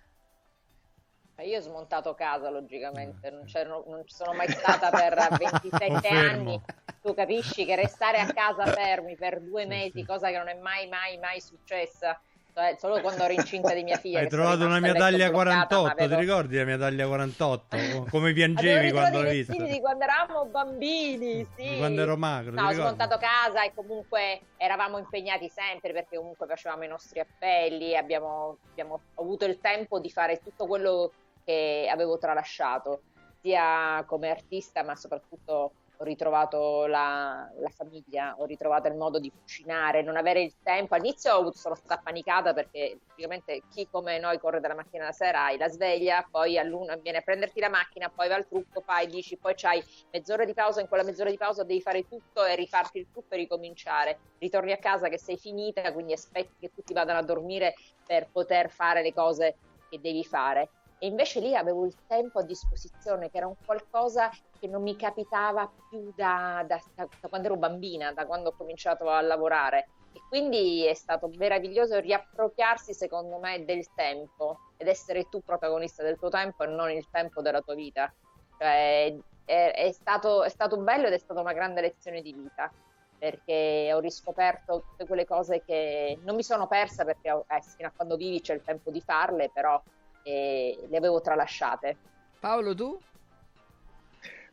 Io 1.39 1.57
ho 1.57 1.61
smontato 1.61 2.13
casa, 2.13 2.49
logicamente, 2.49 3.31
non, 3.31 3.43
non 3.87 4.03
ci 4.05 4.15
sono 4.15 4.33
mai 4.33 4.49
stata 4.49 4.89
per 4.91 5.15
27 5.37 6.07
anni. 6.07 6.61
Tu 7.03 7.13
capisci 7.13 7.65
che 7.65 7.75
restare 7.75 8.19
a 8.19 8.27
casa 8.27 8.65
fermi 8.71 9.15
per 9.15 9.41
due 9.41 9.65
mesi, 9.65 10.05
cosa 10.05 10.29
che 10.29 10.37
non 10.37 10.47
è 10.47 10.55
mai, 10.55 10.87
mai, 10.87 11.17
mai 11.17 11.41
successa, 11.41 12.17
cioè, 12.53 12.75
solo 12.77 13.01
quando 13.01 13.23
ero 13.23 13.33
incinta 13.33 13.73
di 13.73 13.81
mia 13.83 13.97
figlia. 13.97 14.19
Hai 14.19 14.29
trovato 14.29 14.63
una 14.63 14.79
mia 14.79 14.93
taglia 14.93 15.31
48, 15.31 15.91
avevo... 15.91 16.15
ti 16.15 16.21
ricordi 16.21 16.55
la 16.55 16.63
mia 16.65 16.77
taglia 16.77 17.07
48? 17.07 18.05
Come 18.11 18.31
piangevi 18.31 18.91
quando 18.91 19.21
l'hai 19.23 19.43
vista? 19.43 19.63
di 19.63 19.79
quando 19.79 20.03
eravamo 20.03 20.45
bambini, 20.45 21.47
sì. 21.55 21.77
Quando 21.77 22.03
ero 22.03 22.15
magro. 22.15 22.53
No, 22.53 22.67
ho 22.67 22.71
smontato 22.71 23.17
casa 23.17 23.63
e 23.63 23.73
comunque 23.73 24.41
eravamo 24.57 24.99
impegnati 24.99 25.49
sempre 25.49 25.93
perché 25.93 26.15
comunque 26.15 26.45
facevamo 26.45 26.83
i 26.83 26.87
nostri 26.87 27.19
appelli, 27.19 27.97
abbiamo, 27.97 28.59
abbiamo 28.69 29.01
avuto 29.15 29.45
il 29.45 29.59
tempo 29.59 29.99
di 29.99 30.11
fare 30.11 30.39
tutto 30.41 30.67
quello 30.67 31.11
che 31.43 31.89
avevo 31.91 32.19
tralasciato, 32.19 33.01
sia 33.41 34.03
come 34.05 34.29
artista, 34.29 34.83
ma 34.83 34.95
soprattutto 34.95 35.71
ho 36.03 36.05
ritrovato 36.05 36.85
la, 36.85 37.49
la, 37.57 37.69
famiglia, 37.69 38.35
ho 38.37 38.45
ritrovato 38.45 38.89
il 38.89 38.95
modo 38.95 39.19
di 39.19 39.31
cucinare, 39.31 40.03
non 40.03 40.17
avere 40.17 40.41
il 40.41 40.53
tempo. 40.61 40.95
All'inizio 40.95 41.51
sono 41.53 41.75
stata 41.75 42.01
panicata 42.03 42.53
perché 42.53 42.99
praticamente 43.05 43.63
chi 43.71 43.87
come 43.89 44.19
noi 44.19 44.37
corre 44.37 44.59
dalla 44.59 44.75
mattina 44.75 45.03
alla 45.03 45.13
sera 45.13 45.45
hai 45.45 45.57
la 45.57 45.69
sveglia, 45.69 46.27
poi 46.29 46.59
all'una 46.59 46.97
viene 46.97 47.19
a 47.19 47.21
prenderti 47.21 47.61
la 47.61 47.69
macchina, 47.69 48.09
poi 48.09 48.27
va 48.27 48.35
al 48.35 48.47
trucco, 48.47 48.81
fai, 48.81 49.07
dici, 49.07 49.37
poi 49.37 49.53
c'hai 49.55 49.81
mezz'ora 50.11 50.43
di 50.43 50.53
pausa, 50.53 50.81
in 50.81 50.89
quella 50.89 51.03
mezz'ora 51.03 51.29
di 51.29 51.37
pausa 51.37 51.63
devi 51.63 51.81
fare 51.81 52.05
tutto 52.07 52.43
e 52.43 52.55
rifarti 52.55 52.97
il 52.99 53.07
trucco 53.09 53.33
e 53.33 53.37
ricominciare. 53.37 54.19
Ritorni 54.39 54.73
a 54.73 54.77
casa 54.77 55.07
che 55.07 55.17
sei 55.17 55.37
finita, 55.37 55.93
quindi 55.93 56.11
aspetti 56.11 56.55
che 56.59 56.71
tutti 56.73 56.93
vadano 56.93 57.19
a 57.19 57.23
dormire 57.23 57.75
per 58.05 58.27
poter 58.29 58.69
fare 58.69 59.01
le 59.01 59.13
cose 59.13 59.55
che 59.89 60.01
devi 60.01 60.25
fare 60.25 60.69
e 60.99 61.07
invece 61.07 61.39
lì 61.39 61.55
avevo 61.55 61.85
il 61.85 61.95
tempo 62.07 62.39
a 62.39 62.43
disposizione, 62.43 63.29
che 63.29 63.37
era 63.37 63.47
un 63.47 63.55
qualcosa 63.65 64.29
che 64.59 64.67
non 64.67 64.81
mi 64.81 64.95
capitava 64.95 65.69
più 65.89 66.13
da, 66.15 66.63
da, 66.65 66.81
da, 66.95 67.07
da 67.19 67.27
quando 67.27 67.47
ero 67.47 67.57
bambina, 67.57 68.13
da 68.13 68.25
quando 68.25 68.49
ho 68.49 68.55
cominciato 68.55 69.09
a 69.09 69.21
lavorare. 69.21 69.89
E 70.13 70.21
quindi 70.29 70.85
è 70.85 70.93
stato 70.93 71.29
meraviglioso 71.37 71.99
riappropriarsi, 71.99 72.93
secondo 72.93 73.39
me, 73.39 73.65
del 73.65 73.85
tempo 73.93 74.59
ed 74.77 74.87
essere 74.87 75.27
tu 75.29 75.41
protagonista 75.41 76.03
del 76.03 76.17
tuo 76.17 76.29
tempo 76.29 76.63
e 76.63 76.67
non 76.67 76.91
il 76.91 77.09
tempo 77.09 77.41
della 77.41 77.61
tua 77.61 77.73
vita. 77.73 78.13
Cioè, 78.57 79.17
è, 79.45 79.71
è, 79.73 79.91
stato, 79.91 80.43
è 80.43 80.49
stato 80.49 80.77
bello 80.77 81.07
ed 81.07 81.13
è 81.13 81.17
stata 81.17 81.41
una 81.41 81.53
grande 81.53 81.81
lezione 81.81 82.21
di 82.21 82.33
vita 82.33 82.71
perché 83.17 83.91
ho 83.93 83.99
riscoperto 83.99 84.83
tutte 84.89 85.05
quelle 85.05 85.25
cose 85.25 85.63
che 85.63 86.19
non 86.23 86.35
mi 86.35 86.43
sono 86.43 86.67
persa 86.67 87.05
perché 87.05 87.29
eh, 87.29 87.61
fino 87.75 87.87
a 87.87 87.91
quando 87.95 88.17
vivi 88.17 88.41
c'è 88.41 88.53
il 88.53 88.63
tempo 88.63 88.91
di 88.91 88.99
farle, 88.99 89.49
però 89.53 89.81
e 90.23 90.85
le 90.87 90.97
avevo 90.97 91.21
tralasciate. 91.21 91.95
Paolo, 92.39 92.73
tu? 92.73 92.99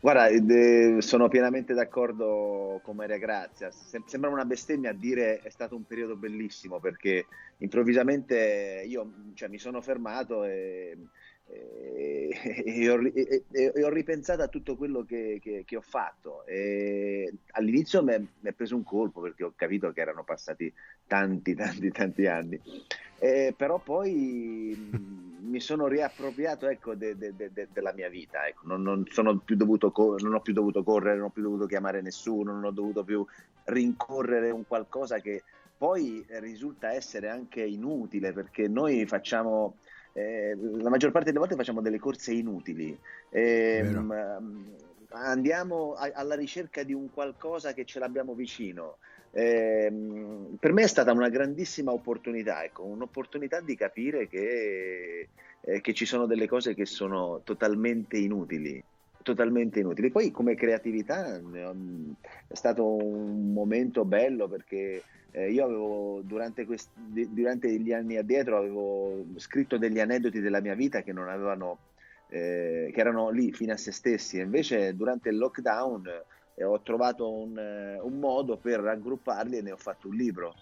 Guarda, 0.00 0.28
sono 1.02 1.28
pienamente 1.28 1.74
d'accordo 1.74 2.80
con 2.82 2.96
Maria 2.96 3.18
Grazia. 3.18 3.70
Sembra 3.70 4.30
una 4.30 4.46
bestemmia 4.46 4.94
dire 4.94 5.40
è 5.40 5.50
stato 5.50 5.76
un 5.76 5.84
periodo 5.84 6.16
bellissimo 6.16 6.80
perché 6.80 7.26
improvvisamente 7.58 8.82
io 8.86 9.12
cioè, 9.34 9.48
mi 9.48 9.58
sono 9.58 9.82
fermato 9.82 10.44
e, 10.44 10.96
e, 11.52 12.62
e, 12.64 12.90
ho, 12.90 13.00
e, 13.02 13.44
e, 13.50 13.84
ho, 13.84 13.88
ripensato 13.88 14.42
a 14.42 14.48
tutto 14.48 14.76
quello 14.76 15.04
che, 15.04 15.38
che, 15.42 15.64
che 15.66 15.76
ho 15.76 15.80
fatto. 15.80 16.44
all'inizio 17.52 18.02
mi 18.02 18.28
è 18.42 18.52
preso 18.52 18.76
un 18.76 18.84
colpo 18.84 19.20
perché 19.20 19.44
ho 19.44 19.52
capito 19.56 19.92
che 19.92 20.00
erano 20.00 20.22
passati 20.22 20.72
tanti, 21.06 21.54
tanti, 21.56 21.90
tanti 21.90 22.26
anni. 22.26 22.60
però 23.56 23.78
poi 23.78 24.90
mi 25.42 25.60
sono 25.60 25.88
riappropriato 25.88 26.68
ecco, 26.68 26.94
de, 26.94 27.16
de, 27.16 27.34
de, 27.34 27.68
della 27.72 27.92
mia 27.92 28.08
vita. 28.08 28.46
Ecco. 28.46 28.66
Non, 28.66 28.82
non, 28.82 29.44
più 29.44 29.56
dovuto, 29.56 29.92
non 30.18 30.34
ho 30.34 30.40
più 30.40 30.52
dovuto 30.52 30.84
correre, 30.84 31.16
non 31.16 31.26
ho 31.26 31.30
più 31.30 31.42
dovuto 31.42 31.66
chiamare 31.66 32.00
nessuno, 32.00 32.52
non 32.52 32.64
ho 32.64 32.70
dovuto 32.70 33.02
più 33.02 33.26
rincorrere 33.64 34.50
un 34.50 34.66
qualcosa 34.66 35.18
che 35.18 35.42
poi 35.76 36.24
risulta 36.40 36.92
essere 36.92 37.28
anche 37.28 37.62
inutile 37.64 38.32
perché 38.32 38.68
noi 38.68 39.06
facciamo 39.06 39.76
eh, 40.12 40.56
la 40.56 40.88
maggior 40.88 41.10
parte 41.10 41.28
delle 41.28 41.38
volte 41.38 41.56
facciamo 41.56 41.80
delle 41.80 41.98
corse 41.98 42.32
inutili. 42.32 42.96
Eh, 43.28 43.84
andiamo 45.10 45.94
a, 45.94 46.10
alla 46.14 46.34
ricerca 46.34 46.82
di 46.82 46.92
un 46.92 47.12
qualcosa 47.12 47.72
che 47.72 47.84
ce 47.84 47.98
l'abbiamo 47.98 48.34
vicino. 48.34 48.96
Eh, 49.32 49.92
per 50.58 50.72
me 50.72 50.82
è 50.82 50.88
stata 50.88 51.12
una 51.12 51.28
grandissima 51.28 51.92
opportunità, 51.92 52.64
ecco, 52.64 52.84
un'opportunità 52.84 53.60
di 53.60 53.76
capire 53.76 54.26
che, 54.26 55.28
eh, 55.60 55.80
che 55.80 55.94
ci 55.94 56.04
sono 56.04 56.26
delle 56.26 56.48
cose 56.48 56.74
che 56.74 56.86
sono 56.86 57.40
totalmente 57.44 58.16
inutili 58.16 58.82
totalmente 59.22 59.80
inutili. 59.80 60.10
Poi 60.10 60.30
come 60.30 60.54
creatività 60.54 61.36
è 61.36 62.54
stato 62.54 62.96
un 62.96 63.52
momento 63.52 64.04
bello 64.04 64.48
perché 64.48 65.02
eh, 65.32 65.50
io 65.50 65.64
avevo 65.64 66.20
durante, 66.22 66.64
questi, 66.64 66.90
durante, 67.30 67.70
gli 67.78 67.92
anni 67.92 68.16
addietro 68.16 68.56
avevo 68.56 69.24
scritto 69.36 69.78
degli 69.78 70.00
aneddoti 70.00 70.40
della 70.40 70.60
mia 70.60 70.74
vita 70.74 71.02
che 71.02 71.12
non 71.12 71.28
avevano 71.28 71.78
eh, 72.28 72.90
che 72.92 73.00
erano 73.00 73.30
lì 73.30 73.52
fino 73.52 73.72
a 73.72 73.76
se 73.76 73.92
stessi. 73.92 74.38
E 74.38 74.42
invece 74.42 74.94
durante 74.94 75.28
il 75.28 75.36
lockdown 75.36 76.06
eh, 76.54 76.64
ho 76.64 76.80
trovato 76.82 77.30
un, 77.30 77.58
eh, 77.58 77.98
un, 78.00 78.18
modo 78.18 78.56
per 78.56 78.80
raggrupparli 78.80 79.58
e 79.58 79.62
ne 79.62 79.72
ho 79.72 79.76
fatto 79.76 80.08
un 80.08 80.16
libro. 80.16 80.54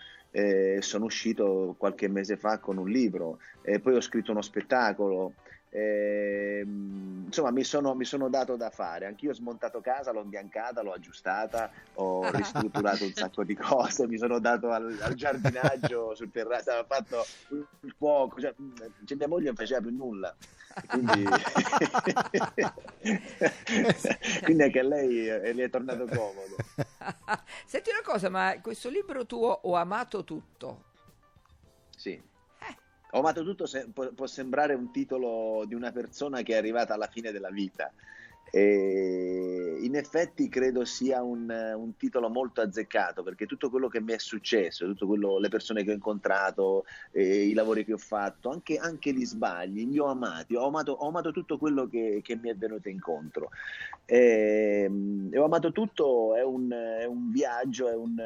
Sono 0.81 1.07
uscito 1.07 1.75
qualche 1.79 2.07
mese 2.07 2.37
fa 2.37 2.59
con 2.59 2.77
un 2.77 2.89
libro. 2.89 3.41
Poi 3.83 3.95
ho 3.95 4.01
scritto 4.01 4.31
uno 4.31 4.43
spettacolo 4.43 5.33
eh, 5.71 6.65
insomma, 6.65 7.51
mi 7.51 7.63
sono, 7.63 7.95
mi 7.95 8.05
sono, 8.05 8.29
dato 8.29 8.57
da 8.57 8.71
fare. 8.71 9.07
Anch'io 9.07 9.31
ho 9.31 9.35
smontato 9.35 9.81
casa, 9.81 10.13
l'ho 10.13 10.23
imbiancata, 10.23 10.83
l'ho 10.83 10.93
aggiustata, 10.93 11.71
ho 11.95 12.29
ristrutturato 12.33 13.05
un 13.05 13.13
sacco 13.13 13.45
di 13.45 13.55
cose, 13.55 14.07
mi 14.07 14.17
sono 14.17 14.39
dato 14.39 14.71
al, 14.71 14.97
al 15.01 15.15
giardinaggio 15.15 16.15
sul 16.15 16.31
terrazzo, 16.31 16.73
ho 16.73 16.85
fatto 16.85 17.25
il 17.81 17.95
cuoco. 17.97 18.41
Cioè, 18.41 18.55
cioè, 19.05 19.17
mia 19.17 19.29
moglie 19.29 19.47
non 19.47 19.57
faceva 19.57 19.81
più 19.81 19.95
nulla. 19.95 20.35
Quindi, 20.87 21.25
quindi 24.45 24.63
anche 24.63 24.79
a 24.79 24.85
lei 24.85 25.25
le 25.25 25.65
è 25.65 25.71
tornato 25.71 26.07
comodo. 26.07 26.57
Senti 27.67 27.91
una 27.91 28.03
cosa, 28.03 28.29
ma 28.29 28.57
questo 28.63 28.89
libro 28.89 29.27
tuo 29.27 29.49
Ho 29.49 29.75
amato 29.75 30.25
tutto. 30.25 30.88
Ho 33.13 33.21
amato 33.21 33.43
tutto 33.43 33.67
se, 33.67 33.89
può, 33.93 34.11
può, 34.13 34.27
sembrare 34.27 34.75
un 34.75 34.91
titolo 34.91 35.65
di 35.67 35.75
una 35.75 35.93
persona 35.93 36.43
che 36.43 36.55
è 36.55 36.57
arrivata 36.57 36.95
alla 36.95 37.07
fine 37.07 37.33
della 37.33 37.51
vita. 37.51 37.91
E 38.51 39.79
in 39.83 39.95
effetti 39.95 40.49
credo 40.49 40.85
sia 40.85 41.23
un, 41.23 41.51
un, 41.51 41.97
titolo 41.97 42.31
molto 42.31 42.63
azzeccato 42.63 43.23
perché 43.23 43.45
tutto 43.45 43.69
quello 43.69 43.89
che 43.89 44.01
mi 44.01 44.13
è 44.13 44.19
successo, 44.19 44.87
tutte 44.87 45.07
le 45.39 45.49
persone 45.49 45.85
che 45.85 45.91
ho 45.91 45.95
incontrato, 45.95 46.85
eh, 47.13 47.47
i 47.47 47.53
lavori 47.53 47.85
che 47.85 47.93
ho 47.93 47.99
fatto, 47.99 48.51
anche, 48.51 48.79
anche, 48.79 49.13
gli 49.13 49.25
sbagli, 49.25 49.87
li 49.87 49.99
ho 49.99 50.07
amati, 50.07 50.55
ho 50.55 50.67
amato, 50.67 50.93
ho 50.93 51.09
amato 51.09 51.31
tutto 51.31 51.59
quello 51.59 51.87
che, 51.89 52.21
che, 52.23 52.37
mi 52.37 52.49
è 52.49 52.55
venuto 52.55 52.89
incontro. 52.89 53.51
E, 54.07 54.91
e 55.31 55.39
ho 55.39 55.45
amato 55.45 55.71
tutto, 55.71 56.35
è 56.35 56.43
un, 56.43 56.71
è 56.71 57.05
un 57.05 57.31
viaggio, 57.31 57.89
è 57.89 57.95
un 57.95 58.17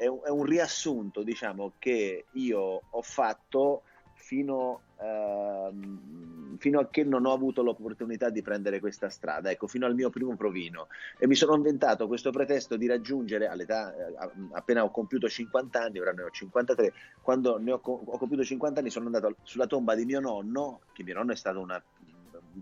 è 0.00 0.06
un, 0.06 0.20
è 0.24 0.30
un 0.30 0.44
riassunto 0.44 1.22
diciamo, 1.22 1.72
che 1.78 2.24
io 2.32 2.82
ho 2.88 3.02
fatto 3.02 3.82
fino, 4.14 4.80
ehm, 4.98 6.56
fino, 6.56 6.80
a 6.80 6.88
che 6.88 7.04
non 7.04 7.26
ho 7.26 7.32
avuto 7.32 7.62
l'opportunità 7.62 8.30
di 8.30 8.40
prendere 8.40 8.80
questa 8.80 9.10
strada, 9.10 9.50
ecco, 9.50 9.66
fino 9.66 9.84
al 9.84 9.94
mio 9.94 10.08
primo 10.08 10.34
provino. 10.36 10.88
E 11.18 11.26
mi 11.26 11.34
sono 11.34 11.54
inventato 11.54 12.06
questo 12.06 12.30
pretesto 12.30 12.76
di 12.76 12.86
raggiungere 12.86 13.46
all'età, 13.46 13.94
eh, 13.94 14.14
appena 14.52 14.84
ho 14.84 14.90
compiuto 14.90 15.28
50 15.28 15.82
anni, 15.82 15.98
ora 15.98 16.12
ne 16.12 16.22
ho 16.22 16.30
53, 16.30 16.92
quando 17.20 17.58
ne 17.58 17.72
ho, 17.72 17.80
ho 17.82 18.18
compiuto 18.18 18.42
50 18.42 18.80
anni 18.80 18.88
sono 18.88 19.06
andato 19.06 19.36
sulla 19.42 19.66
tomba 19.66 19.94
di 19.94 20.06
mio 20.06 20.20
nonno, 20.20 20.80
che 20.94 21.02
mio 21.02 21.14
nonno 21.14 21.32
è 21.32 21.36
stato 21.36 21.60
una, 21.60 21.82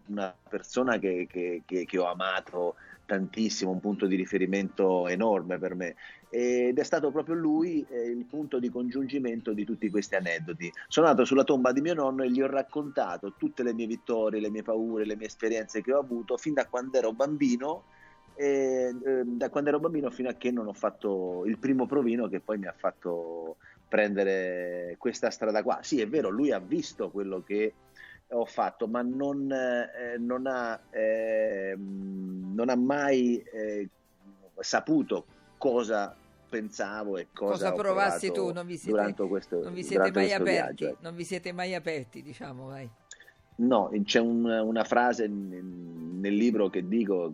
una 0.06 0.34
persona 0.48 0.98
che, 0.98 1.28
che, 1.30 1.62
che, 1.64 1.84
che 1.84 1.98
ho 1.98 2.06
amato 2.06 2.74
tantissimo, 3.08 3.70
un 3.70 3.80
punto 3.80 4.06
di 4.06 4.16
riferimento 4.16 5.08
enorme 5.08 5.58
per 5.58 5.74
me 5.74 5.96
ed 6.28 6.78
è 6.78 6.82
stato 6.82 7.10
proprio 7.10 7.36
lui 7.36 7.84
eh, 7.88 8.10
il 8.10 8.26
punto 8.26 8.58
di 8.58 8.68
congiungimento 8.68 9.54
di 9.54 9.64
tutti 9.64 9.88
questi 9.88 10.14
aneddoti. 10.14 10.70
Sono 10.86 11.06
andato 11.06 11.26
sulla 11.26 11.42
tomba 11.42 11.72
di 11.72 11.80
mio 11.80 11.94
nonno 11.94 12.22
e 12.22 12.30
gli 12.30 12.42
ho 12.42 12.46
raccontato 12.46 13.32
tutte 13.38 13.62
le 13.62 13.72
mie 13.72 13.86
vittorie, 13.86 14.40
le 14.40 14.50
mie 14.50 14.62
paure, 14.62 15.06
le 15.06 15.16
mie 15.16 15.26
esperienze 15.26 15.80
che 15.80 15.92
ho 15.92 15.98
avuto 15.98 16.36
fin 16.36 16.52
da 16.52 16.66
quando 16.66 16.98
ero 16.98 17.12
bambino 17.12 17.84
e, 18.34 18.94
eh, 19.02 19.22
da 19.24 19.48
quando 19.48 19.70
ero 19.70 19.80
bambino 19.80 20.10
fino 20.10 20.28
a 20.28 20.34
che 20.34 20.50
non 20.50 20.66
ho 20.66 20.74
fatto 20.74 21.44
il 21.46 21.56
primo 21.56 21.86
provino 21.86 22.28
che 22.28 22.40
poi 22.40 22.58
mi 22.58 22.66
ha 22.66 22.74
fatto 22.76 23.56
prendere 23.88 24.96
questa 24.98 25.30
strada 25.30 25.62
qua. 25.62 25.78
Sì, 25.80 26.02
è 26.02 26.06
vero, 26.06 26.28
lui 26.28 26.52
ha 26.52 26.58
visto 26.58 27.08
quello 27.08 27.42
che 27.42 27.72
ho 28.30 28.44
fatto, 28.44 28.86
ma 28.86 29.02
non, 29.02 29.50
eh, 29.50 30.18
non, 30.18 30.46
ha, 30.46 30.78
eh, 30.90 31.74
non 31.76 32.68
ha, 32.68 32.76
mai 32.76 33.38
eh, 33.38 33.88
saputo 34.58 35.24
cosa 35.56 36.14
pensavo 36.48 37.16
e 37.18 37.28
cosa, 37.32 37.70
cosa 37.70 37.72
provassi 37.72 38.32
tu, 38.32 38.52
non 38.52 38.66
vi 38.66 38.76
siete, 38.76 39.14
questo, 39.26 39.62
non 39.62 39.74
vi 39.74 39.82
siete 39.82 40.10
mai 40.10 40.32
aperti, 40.32 40.84
viaggio. 40.84 40.96
non 41.00 41.14
vi 41.14 41.24
siete 41.24 41.52
mai 41.52 41.74
aperti, 41.74 42.22
diciamo, 42.22 42.66
vai. 42.66 42.88
No, 43.56 43.90
c'è 44.04 44.20
un, 44.20 44.44
una 44.44 44.84
frase 44.84 45.26
nel 45.26 46.34
libro 46.34 46.70
che 46.70 46.86
dico, 46.86 47.32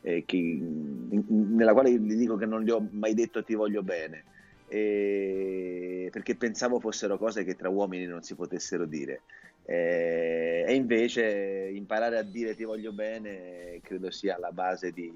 eh, 0.00 0.24
che, 0.24 0.38
nella 0.38 1.72
quale 1.72 1.92
gli 1.92 2.14
dico 2.14 2.36
che 2.36 2.46
non 2.46 2.62
gli 2.62 2.70
ho 2.70 2.86
mai 2.92 3.14
detto 3.14 3.44
ti 3.44 3.54
voglio 3.54 3.82
bene, 3.82 4.24
eh, 4.68 6.08
perché 6.10 6.34
pensavo 6.34 6.80
fossero 6.80 7.18
cose 7.18 7.44
che 7.44 7.56
tra 7.56 7.68
uomini 7.68 8.06
non 8.06 8.22
si 8.22 8.34
potessero 8.34 8.86
dire. 8.86 9.22
Eh, 9.70 10.64
e 10.66 10.74
invece 10.74 11.70
imparare 11.74 12.16
a 12.16 12.22
dire 12.22 12.54
ti 12.54 12.64
voglio 12.64 12.90
bene 12.90 13.80
credo 13.82 14.10
sia 14.10 14.36
alla 14.36 14.50
base 14.50 14.92
di, 14.92 15.12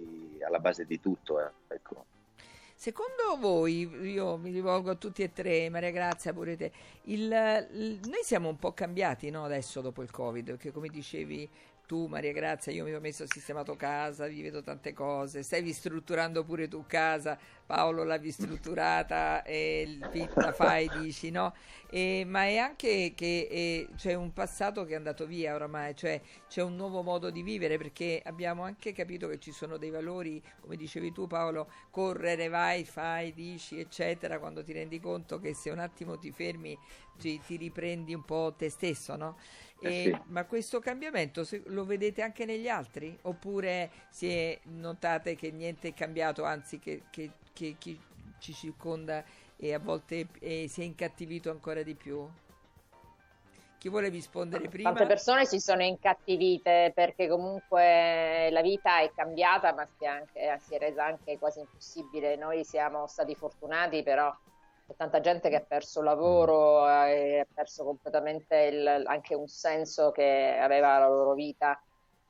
alla 0.47 0.59
base 0.59 0.85
di 0.85 1.01
tutto. 1.01 1.41
Eh. 1.41 1.51
Ecco. 1.69 2.05
Secondo 2.75 3.39
voi, 3.39 3.89
io 4.13 4.37
mi 4.37 4.51
rivolgo 4.51 4.91
a 4.91 4.95
tutti 4.97 5.23
e 5.23 5.33
tre, 5.33 5.71
Maria 5.71 5.91
Grazia 5.91 6.35
pure 6.35 6.57
te, 6.57 6.71
il, 7.05 7.23
il, 7.73 8.01
noi 8.05 8.23
siamo 8.25 8.49
un 8.49 8.59
po' 8.59 8.73
cambiati 8.73 9.31
no, 9.31 9.45
adesso 9.45 9.81
dopo 9.81 10.03
il 10.03 10.11
Covid, 10.11 10.45
perché 10.47 10.71
come 10.71 10.89
dicevi 10.89 11.49
tu 11.87 12.07
Maria 12.07 12.33
Grazia, 12.33 12.73
io 12.73 12.85
mi 12.85 12.93
ho 12.93 13.01
messo, 13.01 13.25
sistemato 13.27 13.77
casa, 13.77 14.27
vi 14.27 14.43
vedo 14.43 14.63
tante 14.63 14.93
cose, 14.93 15.43
stai 15.43 15.63
ristrutturando 15.63 16.43
pure 16.43 16.67
tu 16.67 16.85
casa, 16.87 17.39
Paolo 17.73 18.05
l'ha 18.05 18.17
ristrutturata 18.17 19.43
e 19.45 19.99
la 20.35 20.53
fai, 20.53 20.91
dici 20.91 21.31
no? 21.31 21.55
E, 21.89 22.23
ma 22.27 22.45
è 22.45 22.59
anche 22.59 23.15
che 23.15 23.49
e, 23.51 23.89
c'è 23.97 24.13
un 24.13 24.35
passato 24.35 24.85
che 24.85 24.93
è 24.93 24.97
andato 24.97 25.25
via 25.25 25.55
oramai, 25.55 25.97
cioè 25.97 26.21
c'è 26.49 26.63
un 26.63 26.77
nuovo 26.77 27.01
modo 27.01 27.31
di 27.31 27.43
vivere 27.43 27.79
perché 27.79 28.21
abbiamo 28.23 28.63
anche 28.63 28.93
capito 28.93 29.27
che 29.27 29.39
ci 29.39 29.53
sono 29.53 29.79
dei 29.79 29.89
valori, 29.89 30.43
come 30.61 30.77
dicevi 30.77 31.13
tu 31.13 31.27
Paolo, 31.27 31.71
correre, 31.89 32.49
vai, 32.49 32.85
fai, 32.85 33.33
dici, 33.33 33.81
eccetera, 33.81 34.39
quando 34.39 34.63
ti 34.63 34.73
rendi 34.75 35.01
conto 35.01 35.41
che 35.41 35.55
se 35.55 35.71
un 35.71 35.79
attimo 35.79 36.19
ti 36.19 36.31
fermi 36.31 36.79
ti, 37.19 37.41
ti 37.41 37.57
riprendi 37.57 38.13
un 38.13 38.25
po' 38.25 38.55
te 38.55 38.69
stesso, 38.69 39.17
no? 39.17 39.37
Eh, 39.81 40.03
sì. 40.05 40.21
Ma 40.27 40.45
questo 40.45 40.79
cambiamento 40.79 41.47
lo 41.67 41.85
vedete 41.85 42.23
anche 42.23 42.45
negli 42.45 42.69
altri? 42.69 43.17
Oppure 43.23 43.91
si 44.11 44.29
è 44.29 44.59
notate 44.65 45.35
che 45.35 45.51
niente 45.51 45.89
è 45.89 45.95
cambiato, 45.95 46.45
anzi 46.45 46.79
che, 46.79 47.03
che, 47.11 47.33
che 47.63 47.77
chi 47.79 48.01
ci 48.39 48.53
circonda 48.53 49.23
e 49.57 49.73
a 49.73 49.79
volte 49.79 50.27
eh, 50.41 50.67
si 50.69 50.81
è 50.81 50.85
incattivito 50.85 51.51
ancora 51.51 51.83
di 51.83 51.95
più? 51.95 52.29
Chi 53.79 53.89
vuole 53.89 54.09
rispondere 54.09 54.69
prima? 54.69 54.91
Tante 54.91 55.07
persone 55.07 55.45
si 55.45 55.59
sono 55.59 55.83
incattivite 55.83 56.93
perché 56.95 57.29
comunque 57.29 58.49
la 58.51 58.61
vita 58.61 59.01
è 59.01 59.11
cambiata 59.15 59.73
ma 59.75 59.85
si 59.87 60.05
è, 60.05 60.07
anche, 60.07 60.61
si 60.61 60.75
è 60.75 60.79
resa 60.79 61.05
anche 61.05 61.39
quasi 61.39 61.61
impossibile. 61.61 62.37
Noi 62.37 62.65
siamo 62.65 63.07
stati 63.07 63.35
fortunati 63.35 64.03
però 64.03 64.33
c'è 64.87 64.95
tanta 64.97 65.21
gente 65.21 65.49
che 65.49 65.57
ha 65.57 65.65
perso 65.67 66.01
lasciato 66.01 66.83
mm. 66.85 67.07
e 67.09 67.39
ha 67.41 67.47
perso 67.53 67.85
completamente 67.85 68.57
il, 68.57 69.05
anche 69.07 69.35
un 69.35 69.49
senso 69.49 70.13
che 70.13 70.57
aveva 70.61 70.99
la 70.99 71.09
loro 71.09 71.35
vita 71.35 71.81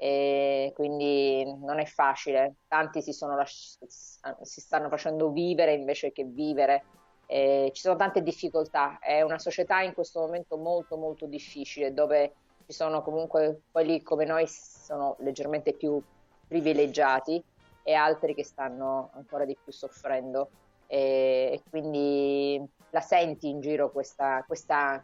e 0.03 0.73
quindi 0.75 1.45
non 1.61 1.79
è 1.79 1.85
facile. 1.85 2.57
Tanti 2.67 3.01
si, 3.03 3.17
lasci- 3.21 3.79
si 3.87 4.61
stanno 4.61 4.89
facendo 4.89 5.31
vivere 5.31 5.75
invece 5.75 6.11
che 6.11 6.25
vivere. 6.25 6.85
E 7.27 7.71
ci 7.73 7.83
sono 7.83 7.95
tante 7.95 8.21
difficoltà, 8.21 8.99
è 8.99 9.23
una 9.23 9.39
società 9.39 9.81
in 9.81 9.95
questo 9.95 10.19
momento 10.19 10.57
molto 10.57 10.97
molto 10.97 11.27
difficile 11.27 11.95
dove 11.95 12.35
ci 12.67 12.73
ci 12.73 12.73
sono 12.73 13.03
comunque 13.03 13.63
quelli 13.71 14.03
come 14.03 14.25
noi 14.25 14.47
sono 14.49 15.17
leggermente 15.21 15.73
più 15.75 16.03
privilegiati 16.49 17.43
e 17.85 17.95
altri 17.95 18.35
che 18.35 18.45
stanno 18.45 19.11
ancora 19.15 19.45
di 19.45 19.57
più 19.63 19.73
soffrendo 19.73 20.51
e, 20.87 21.51
e 21.53 21.63
quindi 21.71 22.61
la 22.91 23.01
senti 23.01 23.49
in 23.49 23.61
giro 23.61 23.91
questa, 23.91 24.43
questa, 24.47 25.03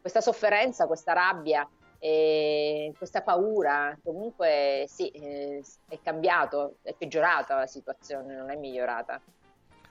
questa 0.00 0.20
sofferenza, 0.20 0.86
questa 0.86 1.12
rabbia 1.12 1.68
e 2.00 2.92
questa 2.96 3.22
paura. 3.22 3.96
Comunque 4.02 4.86
sì, 4.88 5.08
eh, 5.10 5.62
è 5.88 5.98
cambiato, 6.02 6.76
è 6.82 6.94
peggiorata 6.94 7.56
la 7.56 7.66
situazione, 7.66 8.34
non 8.34 8.50
è 8.50 8.56
migliorata. 8.56 9.20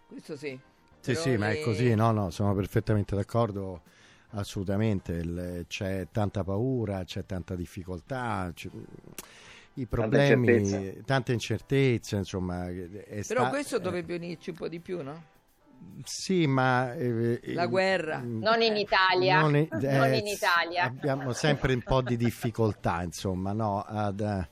Questo 0.07 0.35
sì. 0.35 0.59
Sì, 1.01 1.13
Però 1.13 1.21
sì, 1.21 1.37
ma 1.37 1.51
è 1.51 1.59
così, 1.59 1.95
no, 1.95 2.11
no, 2.11 2.29
sono 2.29 2.53
perfettamente 2.55 3.15
d'accordo, 3.15 3.81
assolutamente, 4.31 5.13
Il- 5.13 5.65
c'è 5.67 6.07
tanta 6.11 6.43
paura, 6.43 7.03
c'è 7.05 7.25
tanta 7.25 7.55
difficoltà, 7.55 8.51
c- 8.53 8.69
i 9.75 9.85
problemi, 9.85 10.57
incertezza. 10.57 11.03
tante 11.05 11.31
incertezze, 11.33 12.15
insomma. 12.17 12.67
è 12.69 13.23
Però 13.25 13.45
sta- 13.45 13.49
questo 13.49 13.77
eh, 13.77 13.79
dovrebbe 13.79 14.15
unirci 14.15 14.49
un 14.49 14.55
po' 14.57 14.67
di 14.67 14.79
più, 14.79 15.01
no? 15.03 15.37
Sì, 16.03 16.47
ma... 16.47 16.93
eh, 16.93 17.39
La 17.53 17.63
eh, 17.63 17.67
guerra. 17.67 18.19
mm, 18.19 18.41
Non 18.41 18.61
in 18.61 18.75
Italia, 18.75 19.41
non, 19.41 19.51
non, 19.69 20.03
è- 20.03 20.13
eh, 20.13 20.17
in 20.17 20.27
Italia. 20.27 20.83
Abbiamo 20.85 21.33
sempre 21.33 21.73
un 21.73 21.81
po' 21.81 22.01
di 22.01 22.15
difficoltà, 22.17 23.01
insomma, 23.03 23.51
no, 23.53 23.81
ad, 23.81 24.19
eh, 24.21 24.49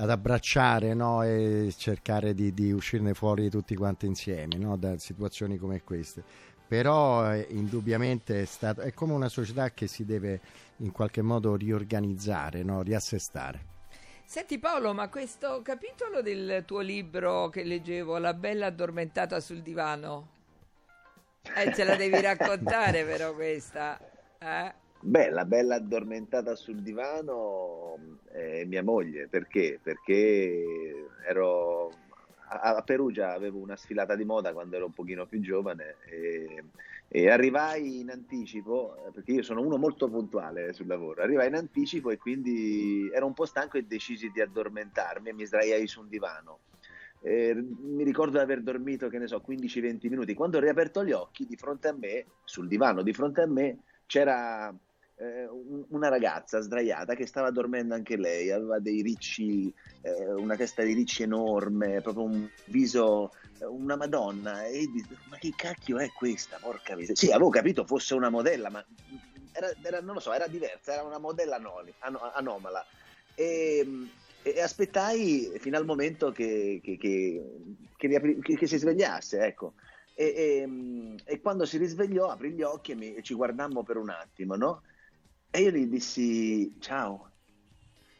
ad 0.00 0.10
abbracciare 0.10 0.94
no, 0.94 1.22
e 1.22 1.72
cercare 1.76 2.34
di, 2.34 2.52
di 2.52 2.72
uscirne 2.72 3.14
fuori 3.14 3.48
tutti 3.50 3.74
quanti 3.76 4.06
insieme 4.06 4.56
no, 4.56 4.76
da 4.76 4.98
situazioni 4.98 5.56
come 5.58 5.82
queste. 5.82 6.22
Però 6.66 7.32
eh, 7.32 7.46
indubbiamente 7.50 8.42
è, 8.42 8.44
stato, 8.44 8.80
è 8.80 8.92
come 8.92 9.12
una 9.12 9.28
società 9.28 9.70
che 9.72 9.86
si 9.86 10.04
deve 10.04 10.40
in 10.78 10.92
qualche 10.92 11.22
modo 11.22 11.56
riorganizzare, 11.56 12.62
no, 12.62 12.82
riassestare. 12.82 13.72
Senti 14.26 14.58
Paolo, 14.58 14.92
ma 14.94 15.08
questo 15.08 15.62
capitolo 15.62 16.20
del 16.22 16.64
tuo 16.66 16.80
libro 16.80 17.48
che 17.50 17.62
leggevo, 17.62 18.18
La 18.18 18.34
bella 18.34 18.66
addormentata 18.66 19.38
sul 19.40 19.62
divano, 19.62 20.28
eh, 21.56 21.74
ce 21.74 21.84
la 21.84 21.96
devi 21.96 22.20
raccontare 22.20 23.04
però 23.04 23.34
questa, 23.34 23.98
eh? 24.38 24.72
Beh, 25.00 25.30
la 25.30 25.44
bella 25.44 25.74
addormentata 25.74 26.54
sul 26.54 26.80
divano 26.80 27.98
è 28.32 28.64
mia 28.64 28.82
moglie, 28.82 29.28
perché? 29.28 29.78
Perché 29.82 31.08
ero 31.26 31.90
a 32.48 32.76
a 32.76 32.82
Perugia, 32.82 33.32
avevo 33.32 33.58
una 33.58 33.76
sfilata 33.76 34.14
di 34.14 34.24
moda 34.24 34.52
quando 34.52 34.76
ero 34.76 34.86
un 34.86 34.92
pochino 34.92 35.26
più 35.26 35.40
giovane 35.40 35.96
e, 36.06 36.64
e 37.08 37.30
arrivai 37.30 38.00
in 38.00 38.10
anticipo, 38.10 39.06
eh, 39.06 39.10
perché 39.12 39.32
io 39.32 39.42
sono 39.42 39.60
uno 39.60 39.76
molto 39.76 40.08
puntuale 40.08 40.72
sul 40.72 40.86
lavoro, 40.86 41.22
arrivai 41.22 41.48
in 41.48 41.54
anticipo 41.54 42.10
e 42.10 42.18
quindi 42.18 43.10
ero 43.12 43.26
un 43.26 43.34
po' 43.34 43.46
stanco 43.46 43.78
e 43.78 43.84
decisi 43.84 44.30
di 44.30 44.40
addormentarmi 44.40 45.28
e 45.30 45.32
mi 45.32 45.44
sdraiai 45.44 45.86
su 45.86 46.00
un 46.00 46.08
divano. 46.08 46.58
Eh, 47.26 47.54
mi 47.54 48.04
ricordo 48.04 48.32
di 48.36 48.42
aver 48.42 48.62
dormito, 48.62 49.08
che 49.08 49.18
ne 49.18 49.26
so, 49.26 49.40
15-20 49.40 50.08
minuti. 50.10 50.34
Quando 50.34 50.58
ho 50.58 50.60
riaperto 50.60 51.02
gli 51.04 51.12
occhi, 51.12 51.46
di 51.46 51.56
fronte 51.56 51.88
a 51.88 51.92
me, 51.96 52.26
sul 52.44 52.68
divano 52.68 53.02
di 53.02 53.14
fronte 53.14 53.40
a 53.40 53.46
me, 53.46 53.80
c'era 54.06 54.74
eh, 55.16 55.46
un- 55.46 55.86
una 55.90 56.08
ragazza 56.08 56.60
sdraiata 56.60 57.14
che 57.14 57.24
stava 57.26 57.50
dormendo 57.50 57.94
anche 57.94 58.16
lei, 58.16 58.50
aveva 58.50 58.78
dei 58.80 59.00
ricci, 59.00 59.72
eh, 60.02 60.32
una 60.34 60.56
testa 60.56 60.82
di 60.82 60.92
ricci 60.92 61.22
enorme, 61.22 62.00
proprio 62.02 62.24
un 62.24 62.46
viso, 62.64 63.30
eh, 63.58 63.64
una 63.64 63.96
madonna. 63.96 64.64
E 64.66 64.86
dico, 64.92 65.14
ma 65.28 65.38
che 65.38 65.54
cacchio 65.56 65.98
è 65.98 66.12
questa? 66.12 66.58
Porca 66.58 66.94
miseria. 66.94 67.14
Sì, 67.16 67.30
avevo 67.30 67.48
capito 67.48 67.86
fosse 67.86 68.14
una 68.14 68.28
modella, 68.28 68.68
ma 68.70 68.84
era, 69.52 69.72
era- 69.80 70.00
non 70.00 70.14
lo 70.14 70.20
so, 70.20 70.32
era 70.32 70.48
diversa, 70.48 70.92
era 70.92 71.04
una 71.04 71.18
modella 71.18 71.58
anomala. 72.34 72.84
E, 73.34 73.84
e 74.44 74.60
aspettai 74.60 75.52
fino 75.58 75.78
al 75.78 75.86
momento 75.86 76.30
che, 76.30 76.80
che- 76.82 76.98
che- 76.98 77.42
che- 77.96 78.56
che 78.56 78.66
si 78.66 78.76
svegliasse, 78.76 79.40
ecco. 79.40 79.74
E, 80.14 80.24
e- 80.36 81.14
e 81.24 81.40
quando 81.40 81.64
si 81.64 81.78
risvegliò, 81.78 82.28
aprì 82.28 82.52
gli 82.52 82.62
occhi 82.62 82.92
e, 82.92 82.94
mi- 82.94 83.14
e 83.14 83.22
ci 83.22 83.34
guardammo 83.34 83.82
per 83.82 83.96
un 83.96 84.10
attimo, 84.10 84.54
no? 84.54 84.82
E 85.50 85.62
io 85.62 85.70
gli 85.70 85.86
dissi 85.86 86.76
ciao. 86.78 87.30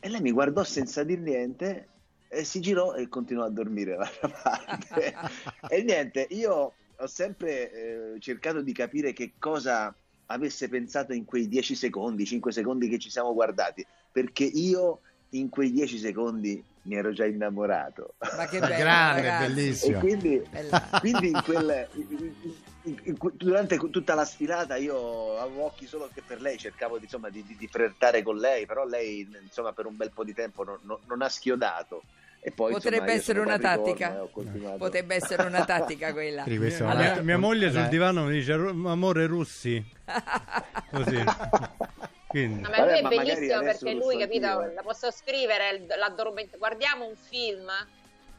E 0.00 0.08
lei 0.08 0.20
mi 0.20 0.32
guardò 0.32 0.64
senza 0.64 1.04
dir 1.04 1.20
niente 1.20 1.88
e 2.28 2.44
si 2.44 2.60
girò 2.60 2.94
e 2.94 3.08
continuò 3.08 3.44
a 3.44 3.50
dormire 3.50 3.92
dall'altra 3.92 4.28
parte. 4.28 5.14
e 5.68 5.82
niente, 5.82 6.26
io 6.30 6.74
ho 6.96 7.06
sempre 7.06 7.70
eh, 8.14 8.20
cercato 8.20 8.62
di 8.62 8.72
capire 8.72 9.12
che 9.12 9.34
cosa 9.38 9.94
avesse 10.26 10.68
pensato 10.68 11.12
in 11.12 11.24
quei 11.24 11.48
10 11.48 11.74
secondi, 11.74 12.24
5 12.24 12.50
secondi 12.50 12.88
che 12.88 12.98
ci 12.98 13.10
siamo 13.10 13.34
guardati, 13.34 13.84
perché 14.10 14.44
io 14.44 15.00
in 15.38 15.48
quei 15.48 15.70
10 15.72 15.98
secondi 15.98 16.62
mi 16.82 16.96
ero 16.96 17.12
già 17.12 17.24
innamorato. 17.24 18.14
Ma 18.36 18.46
che 18.46 18.58
bello, 18.60 18.74
Grande, 18.76 19.20
ragazzi. 19.22 19.44
E 19.44 19.46
bellissimo. 19.54 19.98
quindi, 20.00 20.42
Bella. 20.50 20.88
quindi 21.00 21.26
in 21.28 21.40
quel- 21.44 21.88
in- 21.94 22.34
in- 22.82 22.98
in- 23.04 23.16
durante 23.34 23.78
tutta 23.78 24.14
la 24.14 24.24
sfilata 24.24 24.76
io 24.76 25.38
avevo 25.38 25.64
occhi 25.64 25.86
solo 25.86 26.10
che 26.12 26.22
per 26.26 26.40
lei, 26.42 26.58
cercavo 26.58 26.98
di, 26.98 27.04
insomma, 27.04 27.30
di, 27.30 27.42
di- 27.46 27.56
di 27.56 27.66
flirtare 27.66 28.22
con 28.22 28.36
lei, 28.36 28.66
però 28.66 28.84
lei 28.84 29.26
insomma, 29.42 29.72
per 29.72 29.86
un 29.86 29.96
bel 29.96 30.10
po' 30.12 30.24
di 30.24 30.34
tempo 30.34 30.62
non, 30.64 30.78
non- 30.82 30.98
non 31.06 31.22
ha 31.22 31.28
schiodato. 31.28 32.02
E 32.46 32.50
poi, 32.50 32.72
Potrebbe 32.72 32.96
insomma, 32.96 33.12
essere 33.12 33.38
ritorno 33.38 33.54
e 33.54 34.30
continuato. 34.30 34.76
Potrebbe 34.76 35.14
essere 35.14 35.42
una 35.46 35.64
tattica 35.64 36.12
quella. 36.12 36.42
Quindi 36.42 36.66
è 36.66 36.82
Mia, 37.14 37.22
mia- 37.22 37.38
moglie 37.38 37.70
sul 37.70 37.80
eh, 37.84 37.88
divano 37.88 38.24
mi 38.24 38.32
dice 38.34 38.54
"Ru- 38.54 38.84
amore 38.86 39.24
russi. 39.26 39.82
Così. 40.92 41.24
Quindi. 42.34 42.62
No, 42.62 42.68
ma 42.68 42.76
Vabbè, 42.78 42.88
lui 42.90 42.98
è 42.98 43.02
ma 43.02 43.08
bellissimo 43.10 43.60
perché 43.60 43.92
lui, 43.92 44.18
capito, 44.18 44.46
anch'io, 44.46 44.70
eh. 44.70 44.74
la 44.74 44.82
posso 44.82 45.10
scrivere, 45.12 45.68
il- 45.70 45.86
l'addorment- 45.86 46.58
guardiamo 46.58 47.06
un 47.06 47.14
film, 47.14 47.70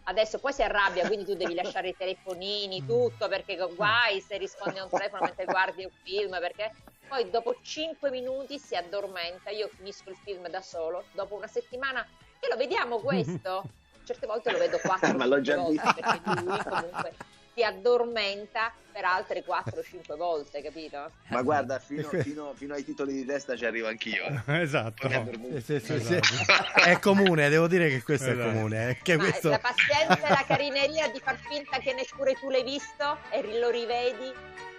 adesso 0.04 0.38
poi 0.40 0.52
si 0.52 0.64
arrabbia, 0.64 1.08
quindi 1.08 1.24
tu 1.24 1.34
devi 1.36 1.54
lasciare 1.78 1.88
i 1.90 1.96
telefonini, 1.96 2.86
tutto, 2.86 3.30
perché 3.30 3.56
guai 3.74 4.20
se 4.20 4.36
rispondi 4.38 4.80
a 4.80 4.84
un 4.84 4.90
telefono 4.90 5.22
mentre 5.24 5.46
guardi 5.46 5.86
un 5.86 5.92
film, 6.04 6.38
perché 6.40 6.72
poi 7.08 7.30
dopo 7.30 7.56
5 7.62 8.10
minuti 8.12 8.60
si 8.60 8.76
addormenta, 8.76 9.50
io 9.50 9.70
finisco 9.78 10.10
il 10.10 10.18
film 10.24 10.50
da 10.50 10.60
solo, 10.62 11.06
dopo 11.14 11.36
una 11.36 11.48
settimana, 11.48 12.06
e 12.40 12.48
lo 12.50 12.58
vediamo 12.58 13.00
questo? 13.00 13.64
Certe 14.04 14.28
volte 14.28 14.52
lo 14.52 14.58
vedo 14.58 14.78
4 14.84 15.16
Ma 15.18 15.26
l'ho 15.26 15.40
già 15.40 15.56
volte, 15.56 15.72
visto. 15.82 15.94
perché 16.02 16.42
lui 16.42 16.60
comunque 16.64 17.14
si 17.56 17.64
addormenta 17.64 18.74
per 18.92 19.06
altre 19.06 19.44
4-5 19.46 20.16
volte, 20.18 20.62
capito? 20.62 21.12
Ma 21.30 21.42
guarda, 21.42 21.80
fino, 21.80 22.08
fino- 22.10 22.54
fino 22.54 22.74
ai 22.74 22.84
titoli 22.84 23.14
di 23.14 23.26
testa 23.26 23.56
ci 23.56 23.66
arrivo 23.66 23.88
anch'io. 23.88 24.26
eh. 24.46 24.62
Esatto. 24.62 25.08
Addormento. 25.08 25.62
sì, 25.62 25.80
sì, 25.80 26.00
sì, 26.00 26.20
sì. 26.22 26.46
È 26.84 27.00
comune, 27.00 27.48
devo 27.50 27.68
dire 27.68 27.88
che 27.90 28.04
questo 28.04 28.30
Esatto. 28.32 28.50
è 28.50 28.54
comune. 28.54 28.90
eh, 28.90 28.98
che 29.02 29.16
questo... 29.18 29.50
la 29.50 29.60
pazienza 29.60 30.28
e 30.28 30.30
la 30.30 30.44
carineria 30.46 31.10
di 31.10 31.20
far 31.24 31.38
finta 31.38 31.78
che 31.78 31.94
neppure 31.94 32.34
tu 32.34 32.50
l'hai 32.50 32.64
visto 32.64 33.18
e 33.32 33.60
lo 33.60 33.70
rivedi. 33.70 34.34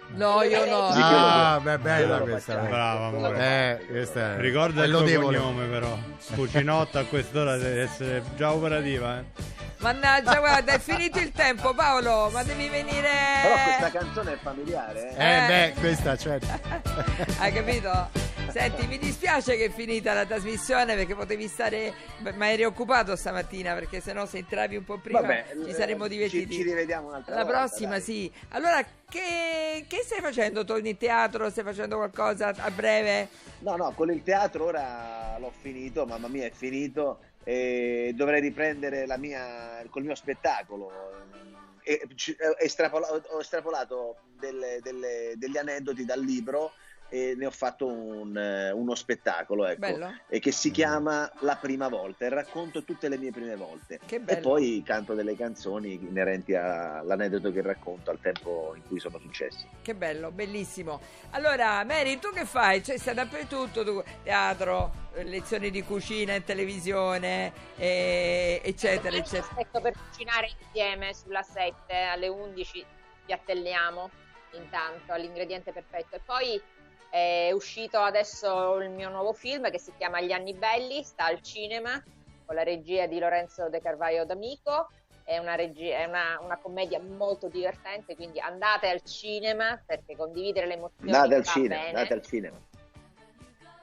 No, 0.09 0.41
io 0.43 0.65
no. 0.65 0.87
Ah, 0.93 1.59
beh, 1.61 1.79
bella 1.79 2.19
questa. 2.19 2.55
Brava, 2.55 3.07
amore. 3.07 3.79
Eh, 3.81 3.85
questa 3.87 4.35
è... 4.35 4.39
Ricorda 4.39 4.83
è 4.83 4.85
il 4.85 4.91
tuo 4.91 5.21
cognome 5.21 5.65
però. 5.67 5.97
Cucinotta 6.33 6.99
a 6.99 7.05
quest'ora 7.05 7.57
deve 7.57 7.81
essere 7.81 8.23
già 8.35 8.53
operativa. 8.53 9.19
Eh. 9.19 9.66
Mannaggia, 9.79 10.39
guarda, 10.39 10.73
è 10.73 10.79
finito 10.79 11.19
il 11.19 11.31
tempo, 11.31 11.73
Paolo, 11.73 12.29
ma 12.31 12.41
devi 12.43 12.67
venire. 12.67 13.09
Però 13.43 13.63
questa 13.63 13.91
canzone 13.91 14.33
è 14.33 14.37
familiare, 14.37 15.15
eh? 15.15 15.23
Eh, 15.23 15.43
Eh. 15.43 15.47
beh, 15.47 15.79
questa 15.79 16.17
certo. 16.17 16.47
Hai 17.39 17.51
capito? 17.53 18.09
Senti, 18.49 18.87
mi 18.87 18.97
dispiace 18.97 19.55
che 19.55 19.65
è 19.65 19.69
finita 19.69 20.13
la 20.13 20.25
trasmissione 20.25 20.95
perché 20.95 21.13
potevi 21.15 21.47
stare. 21.47 21.93
Ma 22.35 22.49
eri 22.49 22.63
occupato 22.63 23.15
stamattina 23.15 23.73
perché 23.75 23.99
sennò 24.01 24.25
se 24.25 24.37
entravi 24.39 24.77
un 24.77 24.83
po' 24.83 24.97
prima 24.97 25.19
Vabbè, 25.21 25.45
ci 25.65 25.69
eh, 25.69 25.73
saremmo 25.73 26.03
ci- 26.05 26.09
divertiti. 26.09 26.53
Ci, 26.55 26.63
rivediamo 26.63 27.09
un'altra 27.09 27.35
La 27.35 27.43
volta, 27.43 27.59
prossima, 27.59 27.91
dai. 27.91 28.01
sì. 28.01 28.31
Allora, 28.49 28.83
che, 29.09 29.85
che 29.87 30.01
stai 30.03 30.21
facendo? 30.21 30.63
Torni 30.65 30.89
in 30.91 30.97
teatro? 30.97 31.49
Stai 31.51 31.63
facendo 31.65 31.97
qualcosa 31.97 32.53
a 32.57 32.71
breve? 32.71 33.27
No, 33.59 33.75
no, 33.75 33.91
con 33.93 34.09
il 34.11 34.23
teatro 34.23 34.65
ora 34.65 35.35
l'ho 35.39 35.51
finito, 35.61 36.05
mamma 36.05 36.27
mia, 36.27 36.45
è 36.45 36.51
finito 36.51 37.19
e 37.47 38.11
dovrei 38.13 38.41
riprendere 38.41 39.05
la 39.05 39.15
mia, 39.15 39.81
col 39.89 40.03
mio 40.03 40.15
spettacolo. 40.15 40.91
E, 41.81 42.01
ho 42.03 43.39
estrapolato 43.39 44.17
delle- 44.37 44.79
delle- 44.81 45.33
degli 45.37 45.57
aneddoti 45.57 46.03
dal 46.03 46.19
libro 46.19 46.73
e 47.09 47.35
ne 47.35 47.45
ho 47.45 47.51
fatto 47.51 47.87
un, 47.87 48.37
eh, 48.37 48.71
uno 48.71 48.95
spettacolo, 48.95 49.65
ecco, 49.65 49.79
Bello? 49.79 50.13
e 50.27 50.39
che 50.39 50.51
si 50.51 50.71
chiama 50.71 51.31
La 51.39 51.55
prima 51.55 51.87
volta 51.87 52.25
e 52.25 52.29
racconto 52.29 52.83
tutte 52.83 53.09
le 53.09 53.17
mie 53.17 53.31
prime 53.31 53.55
volte. 53.55 53.99
Che 54.05 54.19
bello. 54.19 54.37
E 54.37 54.41
poi 54.41 54.83
canto 54.85 55.13
delle 55.13 55.35
canzoni 55.35 55.93
inerenti 55.93 56.55
all'aneddoto 56.55 57.51
che 57.51 57.61
racconto, 57.61 58.11
al 58.11 58.19
tempo 58.19 58.73
in 58.75 58.83
cui 58.87 58.99
sono 58.99 59.19
successi. 59.19 59.67
Che 59.81 59.95
bello, 59.95 60.31
bellissimo. 60.31 60.99
Allora, 61.31 61.83
Mary, 61.83 62.19
tu 62.19 62.31
che 62.31 62.45
fai? 62.45 62.83
Cioè, 62.83 62.97
stai 62.97 63.15
dappertutto, 63.15 63.83
tu, 63.83 64.03
teatro, 64.23 65.05
lezioni 65.23 65.71
di 65.71 65.83
cucina 65.83 66.33
in 66.33 66.43
televisione, 66.43 67.51
eh, 67.77 68.61
eccetera, 68.63 69.15
eccetera. 69.15 69.47
aspetto 69.47 69.81
per 69.81 69.93
cucinare 69.93 70.49
insieme 70.59 71.13
sulla 71.13 71.41
7 71.41 71.95
alle 71.95 72.27
11 72.27 72.85
piattelliamo 73.25 74.09
intanto 74.53 75.11
all'ingrediente 75.11 75.71
perfetto 75.71 76.15
e 76.15 76.21
poi 76.23 76.61
È 77.17 77.51
uscito 77.51 77.97
adesso 77.97 78.75
il 78.75 78.91
mio 78.91 79.09
nuovo 79.09 79.33
film 79.33 79.71
che 79.71 79.79
si 79.79 79.91
chiama 79.97 80.21
Gli 80.21 80.31
anni 80.31 80.53
belli, 80.53 81.01
sta 81.01 81.25
al 81.25 81.41
cinema 81.41 82.01
con 82.45 82.55
la 82.55 82.61
regia 82.61 83.07
di 83.07 83.17
Lorenzo 83.17 83.69
De 83.69 83.81
Carvaio 83.81 84.23
D'Amico. 84.23 84.89
È, 85.23 85.39
una, 85.39 85.55
regia, 85.55 85.97
è 85.97 86.05
una, 86.05 86.39
una, 86.41 86.57
commedia 86.57 87.01
molto 87.01 87.47
divertente, 87.47 88.15
quindi 88.15 88.39
andate 88.39 88.87
al 88.87 89.01
cinema 89.01 89.81
perché 89.83 90.15
condividere 90.15 90.67
le 90.67 90.75
emozioni 90.75 91.11
andate 91.11 91.35
al 91.35 91.43
cinema, 91.43 91.75
bene. 91.75 91.87
andate 91.87 92.13
al 92.13 92.21
cinema. 92.21 92.57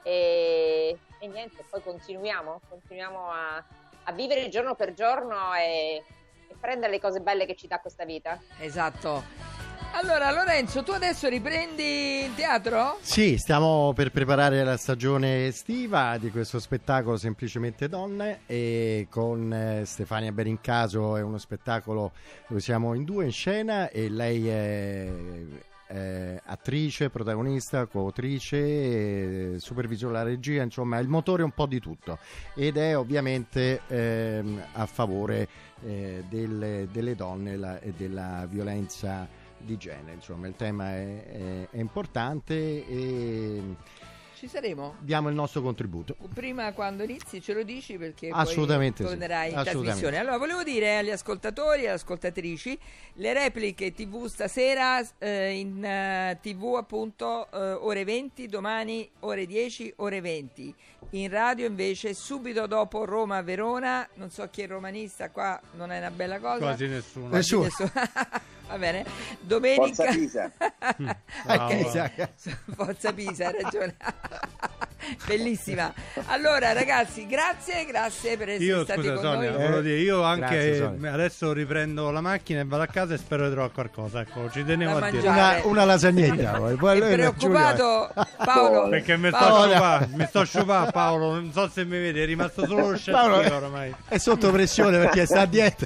E, 0.01 0.97
e 1.19 1.27
niente, 1.27 1.63
poi 1.69 1.83
continuiamo, 1.83 2.61
continuiamo 2.67 3.29
a, 3.29 3.63
a, 4.03 4.11
vivere 4.13 4.41
il 4.41 4.49
giorno 4.49 4.75
per 4.75 4.93
giorno 4.93 5.53
e, 5.53 6.03
e 6.47 6.55
prendere 6.59 6.93
le 6.93 6.99
cose 6.99 7.19
belle 7.19 7.45
che 7.45 7.55
ci 7.55 7.67
dà 7.67 7.79
questa 7.79 8.05
vita. 8.05 8.41
Esatto. 8.59 9.54
Allora 9.91 10.31
Lorenzo, 10.31 10.83
tu 10.83 10.91
adesso 10.91 11.27
riprendi 11.27 12.25
il 12.25 12.35
teatro? 12.35 12.97
Sì, 13.01 13.37
stiamo 13.37 13.93
per 13.93 14.11
preparare 14.11 14.63
la 14.63 14.77
stagione 14.77 15.47
estiva 15.47 16.17
di 16.17 16.29
questo 16.31 16.59
spettacolo 16.59 17.17
Semplicemente 17.17 17.87
Donne 17.87 18.41
e 18.45 19.07
con 19.09 19.51
eh, 19.53 19.83
Stefania 19.85 20.31
Berincaso 20.31 21.15
è 21.15 21.21
uno 21.21 21.37
spettacolo 21.37 22.11
dove 22.47 22.59
siamo 22.59 22.93
in 22.93 23.03
due 23.03 23.25
in 23.25 23.31
scena 23.31 23.89
e 23.89 24.09
lei 24.09 24.47
è, 24.47 25.09
è 25.87 26.41
attrice, 26.43 27.09
protagonista, 27.09 27.85
coautrice, 27.85 29.59
supervisione 29.59 30.13
la 30.13 30.23
regia, 30.23 30.63
insomma 30.63 30.99
il 30.99 31.07
motore 31.07 31.43
un 31.43 31.51
po' 31.51 31.67
di 31.67 31.79
tutto 31.79 32.19
ed 32.53 32.77
è 32.77 32.97
ovviamente 32.97 33.81
ehm, 33.87 34.61
a 34.73 34.85
favore 34.85 35.47
eh, 35.85 36.23
delle, 36.27 36.87
delle, 36.91 37.15
donne 37.15 37.55
la, 37.55 37.79
e 37.79 37.93
della 37.95 38.47
violenza 38.49 39.43
di 39.65 39.77
genere. 39.77 40.13
Insomma, 40.13 40.47
il 40.47 40.55
tema 40.55 40.91
è, 40.91 41.25
è, 41.25 41.67
è 41.71 41.79
importante 41.79 42.53
e 42.87 43.75
ci 44.45 44.49
saremo. 44.49 44.95
Diamo 44.99 45.29
il 45.29 45.35
nostro 45.35 45.61
contributo. 45.61 46.15
Prima 46.33 46.71
quando 46.73 47.03
inizi 47.03 47.41
ce 47.41 47.53
lo 47.53 47.63
dici 47.63 47.97
perché 47.97 48.29
Assolutamente 48.31 49.01
poi 49.01 49.13
tornerai 49.13 49.49
sì. 49.49 49.55
in 49.55 49.63
trasmissione. 49.63 50.17
Allora, 50.17 50.37
volevo 50.37 50.61
dire 50.61 50.97
agli 50.97 51.09
ascoltatori 51.09 51.83
e 51.83 51.85
alle 51.87 51.95
ascoltatrici 51.95 52.77
le 53.13 53.33
repliche 53.33 53.93
TV 53.93 54.27
stasera 54.27 54.99
eh, 55.17 55.57
in 55.57 55.77
uh, 55.77 55.85
eh, 55.85 56.37
TV 56.41 56.75
appunto 56.77 57.47
uh, 57.49 57.57
ore 57.57 58.03
20, 58.03 58.47
domani 58.47 59.09
ore 59.21 59.45
10, 59.45 59.93
ore 59.97 60.21
20. 60.21 60.75
In 61.11 61.29
radio 61.29 61.65
invece 61.65 62.13
subito 62.13 62.67
dopo 62.67 63.05
Roma-Verona, 63.05 64.07
non 64.15 64.29
so 64.29 64.47
chi 64.49 64.63
è 64.63 64.67
romanista 64.67 65.29
qua, 65.29 65.59
non 65.75 65.91
è 65.91 65.97
una 65.97 66.11
bella 66.11 66.39
cosa. 66.39 66.57
Quasi 66.57 66.87
nessuno. 66.87 67.29
Nessuno. 67.29 67.63
nessuno. 67.63 67.91
Va 68.67 68.77
bene. 68.77 69.05
Domenica. 69.39 69.85
Forza 69.85 70.05
Pisa. 70.11 70.51
okay. 71.47 72.11
Forza 72.75 73.13
Pisa, 73.13 73.47
hai 73.47 73.61
ragione. 73.61 73.95
Bellissima. 75.27 75.93
Allora, 76.25 76.73
ragazzi, 76.73 77.27
grazie, 77.27 77.85
grazie 77.85 78.37
per 78.37 78.49
essere 78.49 78.65
io, 78.65 78.83
stati 78.83 79.01
scusa, 79.01 79.13
con 79.13 79.21
Sonia, 79.21 79.51
noi. 79.51 79.77
Eh, 79.77 79.81
dire, 79.83 79.97
io 79.99 80.23
anche 80.23 80.77
grazie, 80.79 81.09
adesso 81.09 81.53
riprendo 81.53 82.09
la 82.09 82.21
macchina 82.21 82.61
e 82.61 82.65
vado 82.65 82.81
a 82.81 82.87
casa 82.87 83.13
e 83.13 83.17
spero 83.17 83.45
di 83.45 83.51
trovare 83.51 83.71
qualcosa. 83.71 84.21
Ecco, 84.21 84.49
ci 84.49 84.65
tenevo 84.65 84.97
Da 84.97 85.05
a 85.05 85.11
dire. 85.11 85.27
Una, 85.27 85.59
una 85.65 85.85
lasagnetta. 85.85 86.51
poi 86.79 86.97
È 86.97 86.99
lui- 87.01 87.13
preoccupato 87.13 88.11
Paolo. 88.43 88.89
Perché 88.89 89.15
mi 89.17 89.27
sto 89.27 89.37
Paolo. 89.37 89.71
sciupando, 89.71 90.17
mi 90.17 90.25
sto 90.25 90.43
sciupando 90.43 90.91
Paolo, 90.91 91.33
non 91.35 91.51
so 91.53 91.69
se 91.69 91.85
mi 91.85 91.99
vedi, 91.99 92.21
è 92.21 92.25
rimasto 92.25 92.65
solo 92.65 92.89
lo 92.89 92.97
scempio 92.97 93.55
ormai. 93.55 93.93
è 94.07 94.17
sotto 94.17 94.49
pressione 94.51 94.97
perché 94.97 95.27
sta 95.27 95.41
a 95.41 95.45
dieta. 95.45 95.85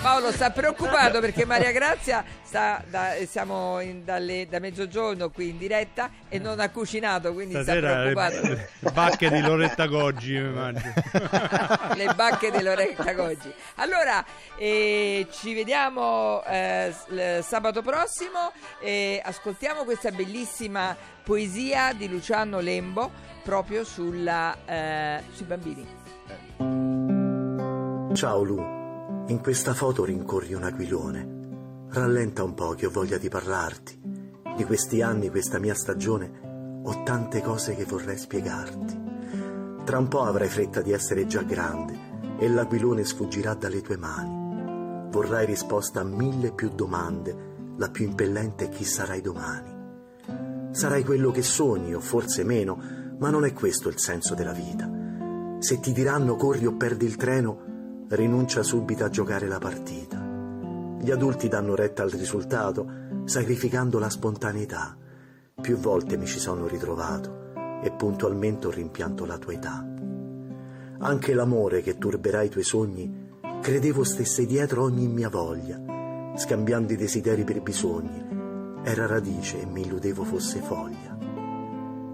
Paolo 0.00 0.32
sta 0.32 0.50
preoccupato 0.50 1.20
perché 1.20 1.44
Maria 1.44 1.70
Grazia 1.72 2.24
sta 2.42 2.82
da, 2.88 3.12
siamo 3.28 3.80
in- 3.80 4.04
dalle- 4.04 4.46
da 4.48 4.58
mezzogiorno 4.58 5.30
qui 5.30 5.50
in 5.50 5.58
diretta 5.58 6.10
e 6.28 6.38
non 6.38 6.58
ha 6.60 6.68
cucinato, 6.70 7.32
quindi 7.32 7.54
sta 7.54 7.62
Stasera 7.62 7.92
preoccupato. 8.12 8.40
le, 8.42 8.68
le 8.78 8.90
bacche 8.92 9.30
di 9.30 9.40
Loretta 9.40 9.86
Goggi 9.86 10.34
le 11.94 12.12
bacche 12.14 12.50
di 12.50 12.62
Loretta 12.62 13.12
Goggi. 13.12 13.52
Allora, 13.76 14.24
eh, 14.56 15.26
ci 15.30 15.54
vediamo 15.54 16.42
eh, 16.44 16.92
sabato 17.42 17.82
prossimo 17.82 18.52
e 18.80 19.20
ascoltiamo 19.24 19.84
questa 19.84 20.10
bellissima 20.10 20.96
poesia 21.22 21.92
di 21.92 22.08
Luciano 22.08 22.58
Lembo 22.60 23.10
proprio 23.44 23.84
sulla, 23.84 24.56
eh, 24.66 25.22
sui 25.32 25.46
bambini. 25.46 25.86
Ciao 28.14 28.42
Lu, 28.42 28.81
in 29.32 29.40
questa 29.40 29.72
foto 29.72 30.04
rincorri 30.04 30.52
un 30.52 30.62
aquilone. 30.62 31.86
Rallenta 31.88 32.44
un 32.44 32.52
po' 32.52 32.74
che 32.74 32.84
ho 32.84 32.90
voglia 32.90 33.16
di 33.16 33.30
parlarti. 33.30 33.98
Di 34.54 34.64
questi 34.64 35.00
anni, 35.00 35.30
questa 35.30 35.58
mia 35.58 35.74
stagione, 35.74 36.80
ho 36.84 37.02
tante 37.02 37.40
cose 37.40 37.74
che 37.74 37.86
vorrei 37.86 38.18
spiegarti. 38.18 39.00
Tra 39.84 39.98
un 39.98 40.08
po' 40.08 40.24
avrai 40.24 40.48
fretta 40.48 40.82
di 40.82 40.92
essere 40.92 41.26
già 41.26 41.40
grande 41.42 42.36
e 42.38 42.46
l'aquilone 42.46 43.04
sfuggirà 43.04 43.54
dalle 43.54 43.80
tue 43.80 43.96
mani. 43.96 45.08
Vorrai 45.10 45.46
risposta 45.46 46.00
a 46.00 46.04
mille 46.04 46.52
più 46.52 46.68
domande, 46.68 47.74
la 47.78 47.88
più 47.88 48.04
impellente 48.04 48.66
è 48.66 48.68
chi 48.68 48.84
sarai 48.84 49.22
domani. 49.22 50.70
Sarai 50.72 51.04
quello 51.04 51.30
che 51.30 51.42
sogni 51.42 51.94
o 51.94 52.00
forse 52.00 52.44
meno, 52.44 52.78
ma 53.18 53.30
non 53.30 53.46
è 53.46 53.54
questo 53.54 53.88
il 53.88 53.98
senso 53.98 54.34
della 54.34 54.52
vita. 54.52 54.90
Se 55.58 55.80
ti 55.80 55.92
diranno 55.92 56.36
corri 56.36 56.66
o 56.66 56.76
perdi 56.76 57.06
il 57.06 57.16
treno, 57.16 57.71
rinuncia 58.12 58.62
subito 58.62 59.04
a 59.04 59.08
giocare 59.08 59.48
la 59.48 59.58
partita. 59.58 60.20
Gli 61.00 61.10
adulti 61.10 61.48
danno 61.48 61.74
retta 61.74 62.02
al 62.02 62.10
risultato, 62.10 62.86
sacrificando 63.24 63.98
la 63.98 64.10
spontaneità. 64.10 64.94
Più 65.58 65.76
volte 65.78 66.18
mi 66.18 66.26
ci 66.26 66.38
sono 66.38 66.66
ritrovato 66.66 67.80
e 67.82 67.90
puntualmente 67.90 68.66
ho 68.66 68.70
rimpianto 68.70 69.24
la 69.24 69.38
tua 69.38 69.54
età. 69.54 69.86
Anche 70.98 71.32
l'amore 71.32 71.80
che 71.80 71.96
turberà 71.96 72.42
i 72.42 72.50
tuoi 72.50 72.64
sogni, 72.64 73.30
credevo 73.62 74.04
stesse 74.04 74.44
dietro 74.44 74.82
ogni 74.82 75.08
mia 75.08 75.30
voglia, 75.30 75.80
scambiando 76.36 76.92
i 76.92 76.96
desideri 76.96 77.44
per 77.44 77.62
bisogni. 77.62 78.80
Era 78.82 79.06
radice 79.06 79.62
e 79.62 79.66
mi 79.66 79.82
illudevo 79.82 80.22
fosse 80.22 80.60
foglia. 80.60 81.16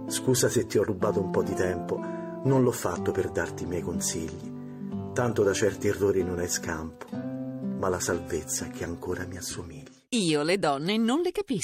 Scusa 0.06 0.48
se 0.48 0.66
ti 0.66 0.78
ho 0.78 0.84
rubato 0.84 1.20
un 1.20 1.30
po' 1.30 1.42
di 1.42 1.54
tempo, 1.54 1.98
non 2.44 2.62
l'ho 2.62 2.70
fatto 2.70 3.10
per 3.10 3.30
darti 3.30 3.64
i 3.64 3.66
miei 3.66 3.82
consigli. 3.82 4.57
Tanto 5.18 5.42
da 5.42 5.52
certi 5.52 5.88
errori 5.88 6.22
non 6.22 6.38
hai 6.38 6.46
scampo, 6.46 7.06
ma 7.10 7.88
la 7.88 7.98
salvezza 7.98 8.68
che 8.68 8.84
ancora 8.84 9.26
mi 9.26 9.36
assomigli. 9.36 9.90
Io 10.10 10.44
le 10.44 10.60
donne 10.60 10.96
non 10.96 11.22
le 11.22 11.32
capisco. 11.32 11.56